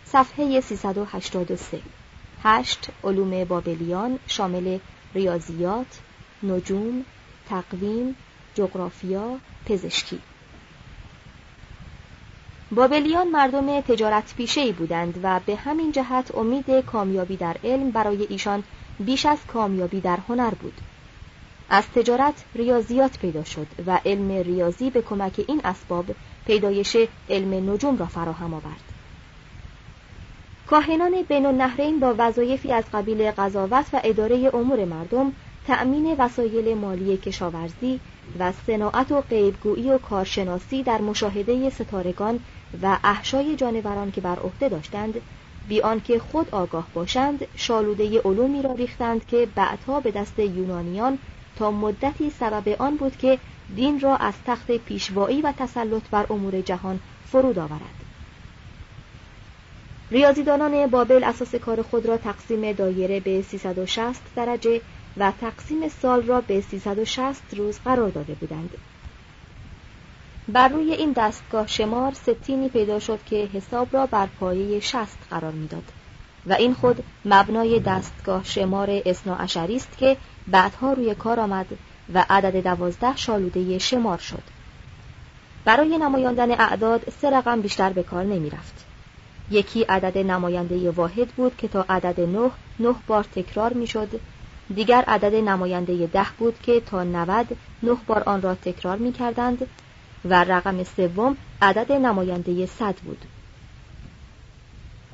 صفحه 0.04 0.60
383 0.60 1.80
هشت 2.42 2.88
علوم 3.04 3.44
بابلیان 3.44 4.18
شامل 4.26 4.78
ریاضیات، 5.14 6.00
نجوم، 6.42 7.04
تقویم، 7.48 8.16
جغرافیا، 8.54 9.38
پزشکی. 9.66 10.18
بابلیان 12.70 13.28
مردم 13.28 13.80
تجارت 13.80 14.34
پیشه 14.34 14.72
بودند 14.72 15.20
و 15.22 15.40
به 15.46 15.56
همین 15.56 15.92
جهت 15.92 16.34
امید 16.34 16.70
کامیابی 16.70 17.36
در 17.36 17.56
علم 17.64 17.90
برای 17.90 18.26
ایشان 18.30 18.62
بیش 19.00 19.26
از 19.26 19.38
کامیابی 19.52 20.00
در 20.00 20.18
هنر 20.28 20.50
بود. 20.50 20.80
از 21.70 21.84
تجارت 21.94 22.44
ریاضیات 22.54 23.18
پیدا 23.18 23.44
شد 23.44 23.66
و 23.86 24.00
علم 24.06 24.30
ریاضی 24.30 24.90
به 24.90 25.02
کمک 25.02 25.44
این 25.48 25.60
اسباب 25.64 26.06
پیدایش 26.46 26.96
علم 27.28 27.70
نجوم 27.70 27.96
را 27.96 28.06
فراهم 28.06 28.54
آورد. 28.54 28.97
کاهنان 30.70 31.22
بین 31.22 31.46
النهرین 31.46 32.00
با 32.00 32.14
وظایفی 32.18 32.72
از 32.72 32.84
قبیل 32.92 33.30
قضاوت 33.30 33.86
و 33.92 34.00
اداره 34.04 34.50
امور 34.54 34.84
مردم 34.84 35.32
تأمین 35.64 36.16
وسایل 36.18 36.74
مالی 36.74 37.16
کشاورزی 37.16 38.00
و 38.38 38.52
صناعت 38.52 39.12
و 39.12 39.20
غیبگویی 39.20 39.90
و 39.90 39.98
کارشناسی 39.98 40.82
در 40.82 41.00
مشاهده 41.00 41.70
ستارگان 41.70 42.40
و 42.82 42.98
احشای 43.04 43.56
جانوران 43.56 44.10
که 44.10 44.20
بر 44.20 44.38
عهده 44.38 44.68
داشتند 44.68 45.20
بی 45.68 45.80
آنکه 45.80 46.18
خود 46.18 46.48
آگاه 46.50 46.88
باشند 46.94 47.46
شالوده 47.56 48.20
علومی 48.20 48.62
را 48.62 48.72
ریختند 48.72 49.26
که 49.26 49.48
بعدها 49.54 50.00
به 50.00 50.10
دست 50.10 50.38
یونانیان 50.38 51.18
تا 51.56 51.70
مدتی 51.70 52.30
سبب 52.30 52.76
آن 52.78 52.96
بود 52.96 53.16
که 53.16 53.38
دین 53.74 54.00
را 54.00 54.16
از 54.16 54.34
تخت 54.46 54.70
پیشوایی 54.70 55.42
و 55.42 55.52
تسلط 55.52 56.08
بر 56.10 56.26
امور 56.30 56.60
جهان 56.60 57.00
فرود 57.24 57.58
آورد. 57.58 58.07
ریاضیدانان 60.10 60.86
بابل 60.86 61.24
اساس 61.24 61.54
کار 61.54 61.82
خود 61.82 62.06
را 62.06 62.16
تقسیم 62.16 62.72
دایره 62.72 63.20
به 63.20 63.42
360 63.42 64.20
درجه 64.36 64.80
و 65.16 65.32
تقسیم 65.40 65.88
سال 65.88 66.22
را 66.22 66.40
به 66.40 66.60
360 66.60 67.42
روز 67.56 67.78
قرار 67.84 68.08
داده 68.08 68.34
بودند 68.34 68.70
بر 70.48 70.68
روی 70.68 70.92
این 70.92 71.12
دستگاه 71.12 71.66
شمار 71.66 72.12
ستینی 72.12 72.68
پیدا 72.68 72.98
شد 72.98 73.18
که 73.26 73.48
حساب 73.52 73.88
را 73.92 74.06
بر 74.06 74.28
پایه 74.40 74.80
شست 74.80 75.18
قرار 75.30 75.52
می‌داد 75.52 75.92
و 76.46 76.52
این 76.52 76.74
خود 76.74 77.04
مبنای 77.24 77.80
دستگاه 77.80 78.44
شمار 78.44 79.02
اصناعشری 79.06 79.76
است 79.76 79.98
که 79.98 80.16
بعدها 80.46 80.92
روی 80.92 81.14
کار 81.14 81.40
آمد 81.40 81.66
و 82.14 82.24
عدد 82.30 82.62
دوازده 82.64 83.16
شالوده 83.16 83.78
شمار 83.78 84.18
شد 84.18 84.42
برای 85.64 85.98
نمایاندن 85.98 86.50
اعداد 86.50 87.12
سه 87.20 87.30
رقم 87.30 87.60
بیشتر 87.60 87.92
به 87.92 88.02
کار 88.02 88.24
نمی 88.24 88.50
رفت. 88.50 88.87
یکی 89.50 89.82
عدد 89.82 90.18
نماینده 90.18 90.90
واحد 90.90 91.28
بود 91.28 91.56
که 91.56 91.68
تا 91.68 91.84
عدد 91.88 92.20
نه 92.20 92.50
نه 92.80 92.94
بار 93.06 93.24
تکرار 93.24 93.72
می 93.72 93.86
شد 93.86 94.20
دیگر 94.74 95.04
عدد 95.08 95.34
نماینده 95.34 96.06
ده 96.06 96.26
بود 96.38 96.58
که 96.62 96.80
تا 96.80 97.04
90 97.04 97.46
نه 97.82 97.96
بار 98.06 98.22
آن 98.22 98.42
را 98.42 98.54
تکرار 98.54 98.96
می 98.96 99.12
کردند 99.12 99.66
و 100.24 100.44
رقم 100.44 100.84
سوم 100.84 101.36
عدد 101.62 101.92
نماینده 101.92 102.66
صد 102.66 102.94
بود. 102.94 103.24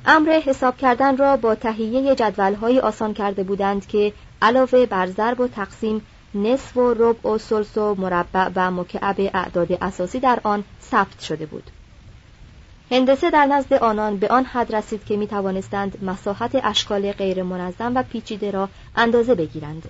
امر 0.05 0.31
حساب 0.31 0.77
کردن 0.77 1.17
را 1.17 1.37
با 1.37 1.55
تهیه 1.55 2.15
جدولهای 2.15 2.79
آسان 2.79 3.13
کرده 3.13 3.43
بودند 3.43 3.87
که 3.87 4.13
علاوه 4.41 4.85
بر 4.85 5.07
ضرب 5.07 5.39
و 5.39 5.47
تقسیم 5.47 6.01
نصف 6.35 6.77
و 6.77 6.93
ربع 6.93 7.29
و 7.29 7.37
سلس 7.37 7.77
و 7.77 7.95
مربع 7.95 8.49
و 8.55 8.71
مکعب 8.71 9.15
اعداد 9.33 9.71
اساسی 9.71 10.19
در 10.19 10.39
آن 10.43 10.63
ثبت 10.81 11.19
شده 11.19 11.45
بود. 11.45 11.71
هندسه 12.91 13.29
در 13.31 13.45
نزد 13.45 13.73
آنان 13.73 14.17
به 14.17 14.27
آن 14.27 14.45
حد 14.45 14.75
رسید 14.75 15.05
که 15.05 15.17
می 15.17 15.27
توانستند 15.27 16.03
مساحت 16.03 16.51
اشکال 16.63 17.11
غیر 17.11 17.43
منظم 17.43 17.95
و 17.95 18.03
پیچیده 18.03 18.51
را 18.51 18.69
اندازه 18.95 19.35
بگیرند 19.35 19.89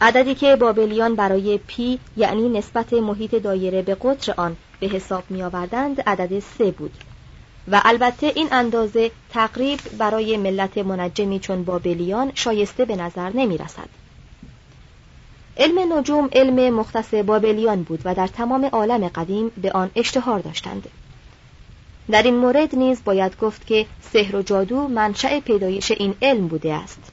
عددی 0.00 0.34
که 0.34 0.56
بابلیان 0.56 1.14
برای 1.14 1.58
پی 1.66 1.98
یعنی 2.16 2.48
نسبت 2.48 2.92
محیط 2.92 3.34
دایره 3.34 3.82
به 3.82 3.94
قطر 3.94 4.34
آن 4.36 4.56
به 4.80 4.86
حساب 4.86 5.24
می 5.30 5.42
آوردند 5.42 6.00
عدد 6.00 6.38
سه 6.38 6.70
بود 6.70 6.92
و 7.70 7.80
البته 7.84 8.32
این 8.34 8.48
اندازه 8.52 9.10
تقریب 9.30 9.80
برای 9.98 10.36
ملت 10.36 10.78
منجمی 10.78 11.38
چون 11.38 11.64
بابلیان 11.64 12.32
شایسته 12.34 12.84
به 12.84 12.96
نظر 12.96 13.30
نمی 13.34 13.58
رسد. 13.58 13.88
علم 15.56 15.98
نجوم 15.98 16.28
علم 16.32 16.74
مختص 16.74 17.14
بابلیان 17.14 17.82
بود 17.82 18.00
و 18.04 18.14
در 18.14 18.26
تمام 18.26 18.64
عالم 18.64 19.08
قدیم 19.08 19.48
به 19.48 19.72
آن 19.72 19.90
اشتهار 19.96 20.38
داشتند. 20.38 20.88
در 22.10 22.22
این 22.22 22.36
مورد 22.36 22.74
نیز 22.74 23.04
باید 23.04 23.38
گفت 23.38 23.66
که 23.66 23.86
سحر 24.12 24.36
و 24.36 24.42
جادو 24.42 24.88
منشأ 24.88 25.40
پیدایش 25.40 25.90
این 25.90 26.14
علم 26.22 26.48
بوده 26.48 26.74
است. 26.74 27.12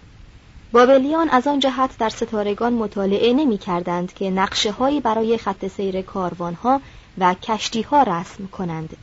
بابلیان 0.71 1.29
از 1.29 1.47
آن 1.47 1.59
جهت 1.59 1.97
در 1.97 2.09
ستارگان 2.09 2.73
مطالعه 2.73 3.33
نمی 3.33 3.57
کردند 3.57 4.13
که 4.13 4.29
نقشه 4.29 4.71
هایی 4.71 4.99
برای 4.99 5.37
خط 5.37 5.67
سیر 5.67 6.03
ها 6.63 6.81
و 7.17 7.33
کشتی 7.33 7.81
ها 7.81 8.03
رسم 8.03 8.47
کنند. 8.47 8.97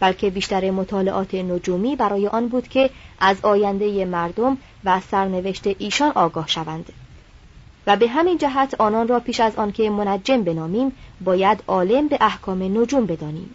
بلکه 0.00 0.30
بیشتر 0.30 0.70
مطالعات 0.70 1.34
نجومی 1.34 1.96
برای 1.96 2.28
آن 2.28 2.48
بود 2.48 2.68
که 2.68 2.90
از 3.20 3.36
آینده 3.42 4.04
مردم 4.04 4.58
و 4.84 5.00
سرنوشت 5.10 5.66
ایشان 5.78 6.12
آگاه 6.14 6.48
شوند 6.48 6.92
و 7.86 7.96
به 7.96 8.08
همین 8.08 8.38
جهت 8.38 8.74
آنان 8.80 9.08
را 9.08 9.20
پیش 9.20 9.40
از 9.40 9.56
آنکه 9.56 9.90
منجم 9.90 10.42
بنامیم 10.42 10.92
باید 11.24 11.62
عالم 11.66 12.08
به 12.08 12.18
احکام 12.20 12.62
نجوم 12.62 13.06
بدانیم 13.06 13.54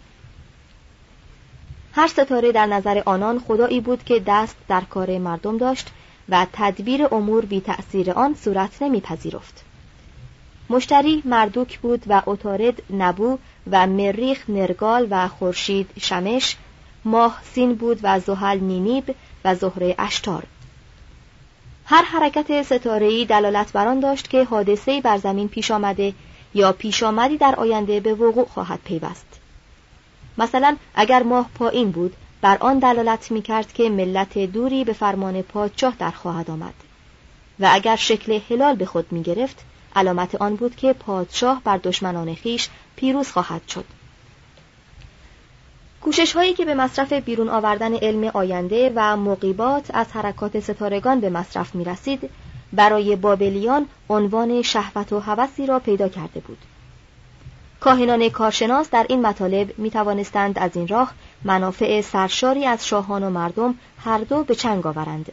هر 1.98 2.06
ستاره 2.06 2.52
در 2.52 2.66
نظر 2.66 3.02
آنان 3.06 3.38
خدایی 3.38 3.80
بود 3.80 4.04
که 4.04 4.22
دست 4.26 4.56
در 4.68 4.80
کار 4.80 5.18
مردم 5.18 5.58
داشت 5.58 5.88
و 6.28 6.46
تدبیر 6.52 7.14
امور 7.14 7.44
بی 7.44 7.60
تأثیر 7.60 8.10
آن 8.10 8.34
صورت 8.34 8.82
نمیپذیرفت. 8.82 9.64
مشتری 10.70 11.22
مردوک 11.24 11.78
بود 11.78 12.02
و 12.08 12.22
اتارد 12.26 12.82
نبو 12.90 13.38
و 13.70 13.86
مریخ 13.86 14.50
نرگال 14.50 15.06
و 15.10 15.28
خورشید 15.28 15.90
شمش 16.00 16.56
ماه 17.04 17.40
سین 17.54 17.74
بود 17.74 18.00
و 18.02 18.20
زحل 18.20 18.58
نینیب 18.58 19.14
و 19.44 19.54
زهره 19.54 19.94
اشتار 19.98 20.44
هر 21.84 22.02
حرکت 22.02 22.62
ستاره‌ای 22.62 23.24
دلالت 23.24 23.72
بر 23.72 23.88
آن 23.88 24.00
داشت 24.00 24.30
که 24.30 24.44
حادثه‌ای 24.44 25.00
بر 25.00 25.16
زمین 25.16 25.48
پیش 25.48 25.70
آمده 25.70 26.14
یا 26.54 26.72
پیش 26.72 27.02
آمدی 27.02 27.36
در 27.36 27.54
آینده 27.54 28.00
به 28.00 28.14
وقوع 28.14 28.46
خواهد 28.48 28.80
پیوست 28.84 29.27
مثلا 30.38 30.76
اگر 30.94 31.22
ماه 31.22 31.50
پایین 31.54 31.90
بود 31.90 32.16
بر 32.40 32.56
آن 32.60 32.78
دلالت 32.78 33.30
می 33.30 33.42
کرد 33.42 33.72
که 33.72 33.90
ملت 33.90 34.38
دوری 34.38 34.84
به 34.84 34.92
فرمان 34.92 35.42
پادشاه 35.42 35.94
در 35.98 36.10
خواهد 36.10 36.50
آمد. 36.50 36.74
و 37.60 37.68
اگر 37.72 37.96
شکل 37.96 38.40
هلال 38.50 38.74
به 38.74 38.86
خود 38.86 39.12
می 39.12 39.22
گرفت 39.22 39.64
علامت 39.96 40.34
آن 40.34 40.56
بود 40.56 40.76
که 40.76 40.92
پادشاه 40.92 41.62
بر 41.64 41.76
دشمنان 41.76 42.34
خیش 42.34 42.68
پیروز 42.96 43.30
خواهد 43.30 43.68
شد. 43.68 43.84
کوشش 46.00 46.32
هایی 46.32 46.54
که 46.54 46.64
به 46.64 46.74
مصرف 46.74 47.12
بیرون 47.12 47.48
آوردن 47.48 47.94
علم 47.94 48.24
آینده 48.24 48.92
و 48.94 49.16
مقیبات 49.16 49.90
از 49.94 50.06
حرکات 50.12 50.60
ستارگان 50.60 51.20
به 51.20 51.30
مصرف 51.30 51.74
می 51.74 51.84
رسید 51.84 52.30
برای 52.72 53.16
بابلیان 53.16 53.86
عنوان 54.08 54.62
شهوت 54.62 55.12
و 55.12 55.18
هوسی 55.18 55.66
را 55.66 55.78
پیدا 55.78 56.08
کرده 56.08 56.40
بود. 56.40 56.58
کاهنان 57.80 58.28
کارشناس 58.28 58.90
در 58.90 59.06
این 59.08 59.22
مطالب 59.26 59.78
می 59.78 59.90
توانستند 59.90 60.58
از 60.58 60.76
این 60.76 60.88
راه 60.88 61.12
منافع 61.44 62.00
سرشاری 62.00 62.66
از 62.66 62.86
شاهان 62.86 63.22
و 63.22 63.30
مردم 63.30 63.74
هر 63.98 64.18
دو 64.18 64.44
به 64.44 64.54
چنگ 64.54 64.86
آورند 64.86 65.32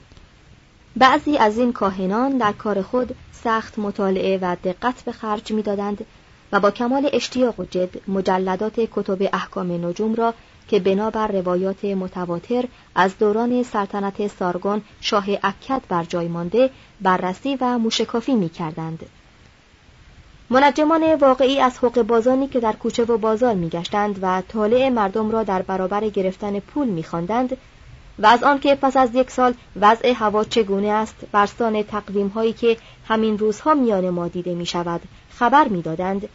بعضی 0.96 1.38
از 1.38 1.58
این 1.58 1.74
کاهنان 1.74 2.38
در 2.38 2.52
کار 2.52 2.82
خود 2.82 3.16
سخت 3.32 3.80
مطالعه 3.80 4.40
و 4.42 4.56
دقت 4.64 5.04
به 5.04 5.12
خرج 5.12 5.52
می‌دادند 5.52 6.06
و 6.52 6.60
با 6.60 6.72
کمال 6.72 7.10
اشتیاق 7.14 7.60
و 7.60 7.66
جد 7.66 8.10
مجلدات 8.10 8.80
کتب 8.80 9.30
احکام 9.34 9.86
نجوم 9.86 10.16
را 10.16 10.34
که 10.68 10.80
بنابر 10.80 11.28
روایات 11.28 11.86
متواتر 11.86 12.66
از 12.96 13.18
دوران 13.18 13.64
سلطنت 13.64 14.28
سارگون 14.28 14.82
شاه 15.02 15.26
اکد 15.44 15.82
بر 15.90 16.04
جای 16.04 16.28
مانده 16.28 16.70
بررسی 17.02 17.58
و 17.62 17.78
موشکافی 17.78 18.36
می 18.36 18.50
کردند. 18.50 19.06
منجمان 20.50 21.16
واقعی 21.16 21.60
از 21.60 21.78
حق 21.78 22.02
بازانی 22.02 22.48
که 22.48 22.60
در 22.60 22.74
کوچه 22.74 23.04
و 23.04 23.18
بازار 23.18 23.54
می 23.54 23.70
گشتند 23.70 24.20
و 24.22 24.42
طالع 24.48 24.90
مردم 24.90 25.32
را 25.32 25.44
در 25.44 25.62
برابر 25.62 26.10
گرفتن 26.10 26.60
پول 26.60 26.88
می 26.88 27.04
خواندند 27.04 27.58
و 28.20 28.26
از 28.26 28.44
آنکه 28.44 28.76
پس 28.76 28.98
از 28.98 29.16
یک 29.16 29.32
سال 29.32 29.54
وضع 29.76 30.14
هوا 30.16 30.44
چگونه 30.44 30.88
است 30.88 31.16
برسان 31.32 31.84
تقویم 31.84 32.28
هایی 32.28 32.54
که 32.54 32.78
همین 33.08 33.38
روزها 33.38 33.74
میان 33.74 34.10
ما 34.10 34.28
دیده 34.28 34.54
می 34.54 34.66
شود 34.66 35.02
خبر 35.30 35.68
می 35.68 35.82
دادند 35.82 36.30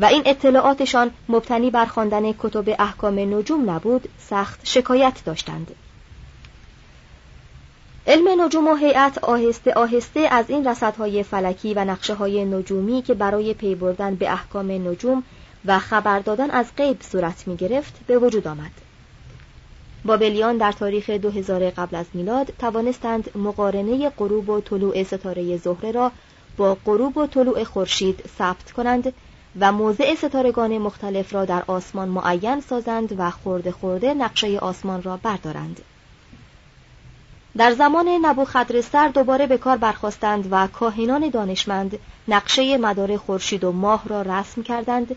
و 0.00 0.04
این 0.04 0.22
اطلاعاتشان 0.26 1.10
مبتنی 1.28 1.70
بر 1.70 1.84
خواندن 1.84 2.32
کتب 2.32 2.76
احکام 2.78 3.18
نجوم 3.18 3.70
نبود 3.70 4.08
سخت 4.18 4.60
شکایت 4.64 5.22
داشتند. 5.24 5.74
علم 8.08 8.40
نجوم 8.40 8.68
و 8.68 8.74
هیئت 8.74 9.18
آهسته 9.18 9.72
آهسته 9.72 10.20
از 10.20 10.44
این 10.48 10.68
رصدهای 10.68 11.22
فلکی 11.22 11.74
و 11.74 11.84
نقشه 11.84 12.14
های 12.14 12.44
نجومی 12.44 13.02
که 13.02 13.14
برای 13.14 13.54
پی 13.54 13.74
بردن 13.74 14.14
به 14.14 14.30
احکام 14.32 14.70
نجوم 14.70 15.22
و 15.64 15.78
خبر 15.78 16.20
دادن 16.20 16.50
از 16.50 16.66
غیب 16.76 17.02
صورت 17.02 17.48
می 17.48 17.56
گرفت 17.56 17.94
به 18.06 18.18
وجود 18.18 18.48
آمد 18.48 18.70
بابلیان 20.04 20.56
در 20.56 20.72
تاریخ 20.72 21.10
2000 21.10 21.70
قبل 21.70 21.96
از 21.96 22.06
میلاد 22.14 22.52
توانستند 22.58 23.30
مقارنه 23.36 24.10
غروب 24.10 24.48
و 24.48 24.60
طلوع 24.60 25.02
ستاره 25.02 25.56
زهره 25.56 25.90
را 25.90 26.12
با 26.56 26.76
غروب 26.86 27.16
و 27.16 27.26
طلوع 27.26 27.64
خورشید 27.64 28.24
ثبت 28.38 28.72
کنند 28.72 29.12
و 29.60 29.72
موضع 29.72 30.14
ستارگان 30.14 30.78
مختلف 30.78 31.34
را 31.34 31.44
در 31.44 31.62
آسمان 31.66 32.08
معین 32.08 32.60
سازند 32.60 33.14
و 33.18 33.30
خورده 33.30 33.70
خورده 33.70 34.14
نقشه 34.14 34.58
آسمان 34.58 35.02
را 35.02 35.16
بردارند. 35.16 35.80
در 37.58 37.72
زمان 37.74 38.08
نبوخدرستر 38.08 39.08
دوباره 39.08 39.46
به 39.46 39.58
کار 39.58 39.76
برخواستند 39.76 40.48
و 40.50 40.66
کاهنان 40.66 41.28
دانشمند 41.28 41.98
نقشه 42.28 42.76
مدار 42.76 43.16
خورشید 43.16 43.64
و 43.64 43.72
ماه 43.72 44.08
را 44.08 44.22
رسم 44.22 44.62
کردند 44.62 45.16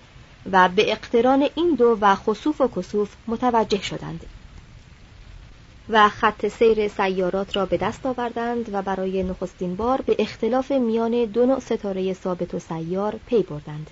و 0.52 0.70
به 0.70 0.92
اقتران 0.92 1.50
این 1.56 1.76
دو 1.76 1.98
و 2.02 2.16
خصوف 2.16 2.62
و 2.62 2.68
کسوف 2.68 3.10
متوجه 3.28 3.82
شدند. 3.82 4.26
و 5.90 6.10
خط 6.10 6.48
سیر 6.48 6.88
سیارات 6.88 7.56
را 7.56 7.66
به 7.66 7.78
دست 7.78 8.06
آوردند 8.06 8.70
و 8.74 8.82
برای 8.82 9.24
نخستین 9.24 9.76
بار 9.76 10.02
به 10.02 10.16
اختلاف 10.20 10.72
میان 10.72 11.26
دو 11.26 11.46
نوع 11.46 11.60
ستاره 11.60 12.14
ثابت 12.14 12.54
و 12.54 12.60
سیار 12.60 13.20
پی 13.26 13.44
بردند. 13.44 13.92